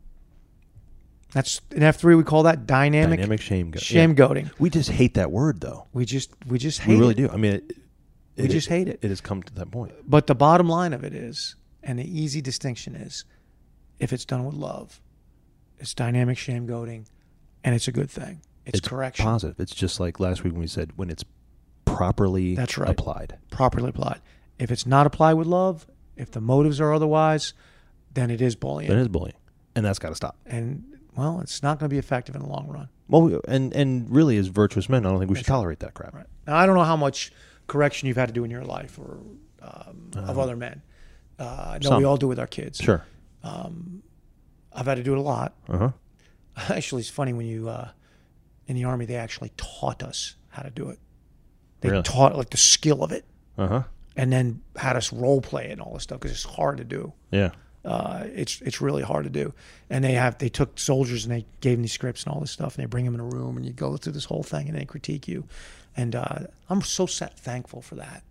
That's 1.33 1.61
in 1.71 1.83
F 1.83 1.97
three 1.97 2.15
we 2.15 2.25
call 2.25 2.43
that 2.45 2.67
dynamic, 2.67 3.19
dynamic 3.21 3.41
shame. 3.41 3.71
Go- 3.71 3.79
shame 3.81 4.11
yeah. 4.11 4.15
goading. 4.15 4.51
We 4.59 4.69
just 4.71 4.91
hate 4.91 5.15
that 5.15 5.31
word, 5.31 5.61
though. 5.61 5.87
We 5.93 6.05
just 6.05 6.31
we 6.47 6.59
just 6.59 6.81
hate 6.81 6.95
We 6.95 6.99
really 7.01 7.13
it. 7.15 7.17
do. 7.19 7.29
I 7.31 7.37
mean, 7.37 7.53
it, 7.55 7.73
We 8.37 8.49
just 8.49 8.69
hate 8.69 8.89
it. 8.89 8.99
It 9.03 9.09
has 9.11 9.21
come 9.21 9.43
to 9.45 9.55
that 9.55 9.71
point. 9.71 9.93
But 10.09 10.27
the 10.27 10.35
bottom 10.35 10.69
line 10.69 10.93
of 10.93 11.05
it 11.05 11.15
is, 11.15 11.55
and 11.83 11.99
the 11.99 12.05
easy 12.21 12.41
distinction 12.41 12.97
is, 12.97 13.25
if 14.01 14.13
it's 14.13 14.25
done 14.25 14.45
with 14.45 14.55
love, 14.57 15.01
it's 15.79 15.95
dynamic 15.95 16.37
shame 16.39 16.67
goading, 16.67 17.07
and 17.63 17.75
it's 17.75 17.87
a 17.87 17.93
good 17.93 18.11
thing. 18.11 18.41
It's, 18.67 18.81
correction, 18.81 19.25
Positive. 19.25 19.59
It's 19.59 19.75
just 19.75 19.99
like 20.01 20.21
last 20.21 20.45
week 20.45 20.53
when 20.53 20.61
we 20.61 20.67
said 20.69 20.93
when 20.97 21.11
it's 21.11 21.25
properly 21.85 22.55
That's 22.55 22.77
right. 22.79 22.91
applied. 22.91 23.39
properly 23.51 23.89
applied. 23.89 24.21
If 24.59 24.71
it's 24.71 24.87
not 24.87 25.07
applied 25.07 25.35
with 25.35 25.47
love, 25.47 25.87
if 26.17 26.31
the 26.31 26.41
motives 26.41 26.81
are 26.81 26.93
otherwise, 26.93 27.55
then 28.13 28.31
it 28.31 28.41
is 28.43 28.55
bullying. 28.57 28.89
Then 28.91 28.99
it's 28.99 29.09
bullying, 29.09 29.37
and 29.75 29.85
that's 29.85 29.99
got 29.99 30.11
to 30.11 30.15
stop. 30.15 30.37
and 30.47 30.85
well, 31.17 31.41
it's 31.41 31.63
not 31.63 31.79
going 31.79 31.89
to 31.89 31.93
be 31.95 31.99
effective 31.99 32.35
in 32.35 32.43
the 32.43 32.49
long 32.49 32.67
run. 32.69 32.89
Well, 33.09 33.41
and 33.49 33.73
and 33.75 34.09
really, 34.11 34.37
as 34.37 34.47
virtuous 34.49 34.89
men, 34.89 35.05
I 35.05 35.11
don't 35.11 35.19
think 35.19 35.31
we 35.31 35.37
should 35.37 35.47
tolerate 35.47 35.81
that 35.81 35.95
crap. 35.95 36.15
Right. 36.15 36.27
Now, 36.47 36.57
I 36.57 36.67
don't 36.67 36.77
know 36.77 36.85
how 36.85 36.97
much 36.97 37.33
correction 37.67 38.09
you've 38.09 38.17
had 38.17 38.29
to 38.29 38.33
do 38.35 38.45
in 38.45 38.51
your 38.51 38.65
life 38.65 38.99
or 38.99 39.19
um, 39.63 40.11
of 40.17 40.39
other 40.39 40.57
men. 40.57 40.83
Uh, 41.39 41.79
no, 41.83 41.91
we 41.91 42.03
some. 42.03 42.07
all 42.07 42.17
do 42.17 42.29
with 42.29 42.39
our 42.39 42.47
kids. 42.47 42.79
Sure. 42.79 43.05
I've 44.73 44.87
had 44.87 44.97
to 44.97 45.03
do 45.03 45.13
it 45.13 45.19
a 45.19 45.23
lot. 45.23 45.55
Uh 45.69 45.79
huh. 45.79 45.91
Actually, 46.75 47.01
it's 47.01 47.11
funny 47.11 47.33
when 47.33 47.47
you 47.47 47.69
uh, 47.69 47.89
in 48.67 48.77
the 48.77 48.85
army 48.85 49.05
they 49.07 49.17
actually 49.17 49.51
taught 49.57 50.03
us 50.03 50.37
how 50.49 50.63
to 50.63 50.71
do 50.71 50.91
it. 50.91 50.99
They 51.81 51.91
Really? 51.91 52.03
taught 52.03 52.37
like 52.37 52.51
the 52.51 52.57
skill 52.59 53.03
of 53.03 53.11
it, 53.13 53.25
Uh 53.59 53.67
huh. 53.67 53.83
and 54.17 54.33
then 54.33 54.61
had 54.77 54.97
us 54.97 55.13
role 55.13 55.41
play 55.41 55.71
and 55.71 55.81
all 55.81 55.95
this 55.95 56.03
stuff 56.05 56.21
because 56.21 56.33
it's 56.33 56.45
hard 56.45 56.77
to 56.79 56.85
do. 56.85 57.13
Yeah. 57.31 57.51
Uh, 57.85 58.25
it's 58.35 58.61
it's 58.61 58.81
really 58.81 59.03
hard 59.03 59.25
to 59.25 59.31
do. 59.31 59.55
And 59.89 60.05
they 60.05 60.13
have 60.13 60.37
they 60.39 60.49
took 60.51 60.79
soldiers 60.79 61.25
and 61.25 61.35
they 61.35 61.47
gave 61.61 61.77
them 61.79 61.83
these 61.83 61.93
scripts 61.93 62.25
and 62.25 62.33
all 62.35 62.41
this 62.41 62.51
stuff, 62.51 62.77
and 62.77 62.83
they 62.83 62.87
bring 62.87 63.05
them 63.07 63.15
in 63.15 63.21
a 63.21 63.25
room 63.25 63.57
and 63.57 63.65
you 63.65 63.73
go 63.73 63.97
through 63.97 64.13
this 64.13 64.27
whole 64.27 64.43
thing 64.43 64.69
and 64.69 64.77
they 64.79 64.85
critique 64.85 65.27
you. 65.27 65.45
And 65.97 66.15
uh, 66.15 66.41
I'm 66.69 66.83
so 66.83 67.07
sa- 67.07 67.29
thankful 67.37 67.81
for 67.83 67.95
that 67.97 68.23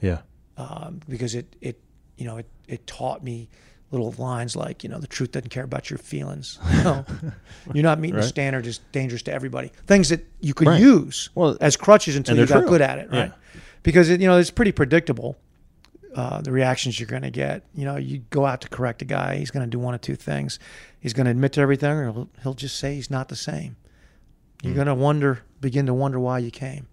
Yeah. 0.00 0.20
um, 0.56 1.00
because 1.08 1.34
it 1.34 1.54
it 1.60 1.78
you 2.16 2.24
know 2.24 2.38
it 2.38 2.46
it 2.68 2.86
taught 2.86 3.22
me 3.22 3.48
little 3.92 4.12
lines 4.18 4.56
like 4.56 4.82
you 4.82 4.88
know 4.90 4.98
the 4.98 5.06
truth 5.06 5.30
doesn't 5.32 5.50
care 5.50 5.64
about 5.64 5.90
your 5.90 5.98
feelings. 5.98 6.58
No, 6.82 7.04
you're 7.74 7.82
not 7.84 8.00
meeting 8.00 8.16
the 8.16 8.22
standard 8.22 8.66
is 8.66 8.78
dangerous 8.92 9.22
to 9.24 9.32
everybody. 9.32 9.72
Things 9.86 10.08
that 10.08 10.24
you 10.40 10.54
could 10.54 10.68
Right. 10.68 10.80
use 10.80 11.28
Well, 11.34 11.56
as 11.60 11.76
crutches 11.76 12.16
until 12.16 12.36
you 12.38 12.46
got 12.46 12.60
true. 12.60 12.68
good 12.68 12.80
at 12.80 12.98
it, 12.98 13.10
right? 13.10 13.32
Yeah. 13.54 13.60
Because 13.82 14.08
it, 14.08 14.20
you 14.20 14.26
know 14.26 14.38
it's 14.38 14.50
pretty 14.50 14.72
predictable. 14.72 15.36
Uh, 16.16 16.40
the 16.40 16.50
reactions 16.50 16.98
you're 16.98 17.06
going 17.06 17.22
to 17.22 17.30
get. 17.30 17.62
You 17.74 17.84
know, 17.84 17.96
you 17.96 18.18
go 18.30 18.44
out 18.46 18.62
to 18.62 18.68
correct 18.68 19.02
a 19.02 19.04
guy, 19.04 19.36
he's 19.36 19.50
going 19.52 19.64
to 19.64 19.70
do 19.70 19.78
one 19.78 19.94
of 19.94 20.00
two 20.00 20.16
things. 20.16 20.58
He's 20.98 21.12
going 21.12 21.26
to 21.26 21.30
admit 21.30 21.52
to 21.52 21.60
everything, 21.60 21.90
or 21.92 22.10
he'll, 22.12 22.28
he'll 22.42 22.54
just 22.54 22.78
say 22.78 22.94
he's 22.96 23.10
not 23.10 23.28
the 23.28 23.36
same. 23.36 23.76
You're 24.62 24.72
Mm. 24.72 24.76
going 24.76 24.86
to 24.88 24.94
wonder, 24.94 25.42
begin 25.60 25.86
to 25.86 25.94
wonder 25.94 26.18
why 26.18 26.38
you 26.40 26.50
came. 26.50 26.88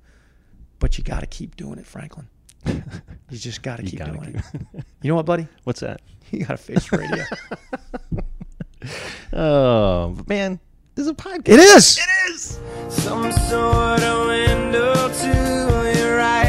But 0.80 0.98
you 0.98 1.04
got 1.04 1.22
to 1.22 1.26
keep 1.26 1.56
doing 1.56 1.80
it, 1.80 1.88
Franklin. 1.88 2.28
you 2.66 2.84
just 3.38 3.62
got 3.64 3.78
to 3.78 3.84
keep 3.84 4.00
gotta 4.00 4.12
doing 4.12 4.34
keep- 4.34 4.62
it. 4.74 4.86
You 5.02 5.10
know 5.10 5.16
what, 5.16 5.26
buddy? 5.26 5.48
What's 5.64 5.80
that? 5.80 6.02
You 6.32 6.46
got 6.46 6.58
to 6.58 6.64
face 6.64 6.92
radio. 6.92 7.24
Oh 9.32 10.18
man, 10.28 10.60
this 10.96 11.06
is 11.06 11.12
a 11.12 11.14
podcast. 11.14 12.00
it 12.00 12.32
is. 12.32 12.60
Some 12.90 13.32
sort 13.32 14.02
of 14.02 14.28
window 14.28 15.10
to 15.10 16.00
your 16.00 16.18
right. 16.18 16.43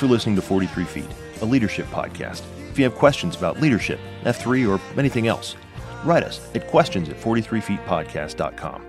for 0.00 0.06
listening 0.06 0.34
to 0.34 0.42
43 0.42 0.84
Feet, 0.84 1.04
a 1.42 1.44
leadership 1.44 1.86
podcast. 1.88 2.42
If 2.70 2.78
you 2.78 2.84
have 2.84 2.94
questions 2.94 3.36
about 3.36 3.60
leadership, 3.60 4.00
F3, 4.22 4.66
or 4.66 4.80
anything 4.98 5.26
else, 5.28 5.56
write 6.04 6.22
us 6.22 6.40
at 6.54 6.66
questions 6.68 7.10
at 7.10 7.20
43feetpodcast.com. 7.20 8.82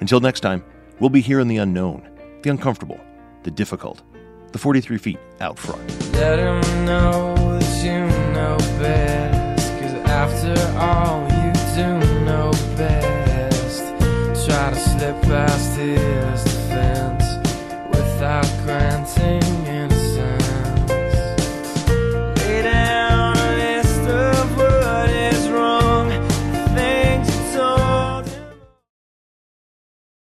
Until 0.00 0.20
next 0.20 0.40
time, 0.40 0.62
we'll 1.00 1.08
be 1.08 1.22
here 1.22 1.40
in 1.40 1.48
the 1.48 1.56
unknown, 1.56 2.06
the 2.42 2.50
uncomfortable, 2.50 3.00
the 3.44 3.50
difficult, 3.50 4.02
the 4.52 4.58
43 4.58 4.98
feet 4.98 5.18
out 5.40 5.58
front. 5.58 5.82
Let 6.12 6.38
him 6.38 6.84
know 6.84 7.34
that 7.58 7.82
you 7.82 8.00
know 8.34 8.58
best, 8.78 9.72
cause 9.80 9.94
after 10.06 10.78
all, 10.78 11.22
you 11.22 11.52
do 11.74 12.24
know 12.26 12.50
best. 12.76 13.86
Try 14.46 14.68
to 14.68 14.76
slip 14.76 15.22
past 15.22 15.78
his 15.78 16.44
defense 16.44 17.24
without 17.88 18.44
granting 18.64 19.71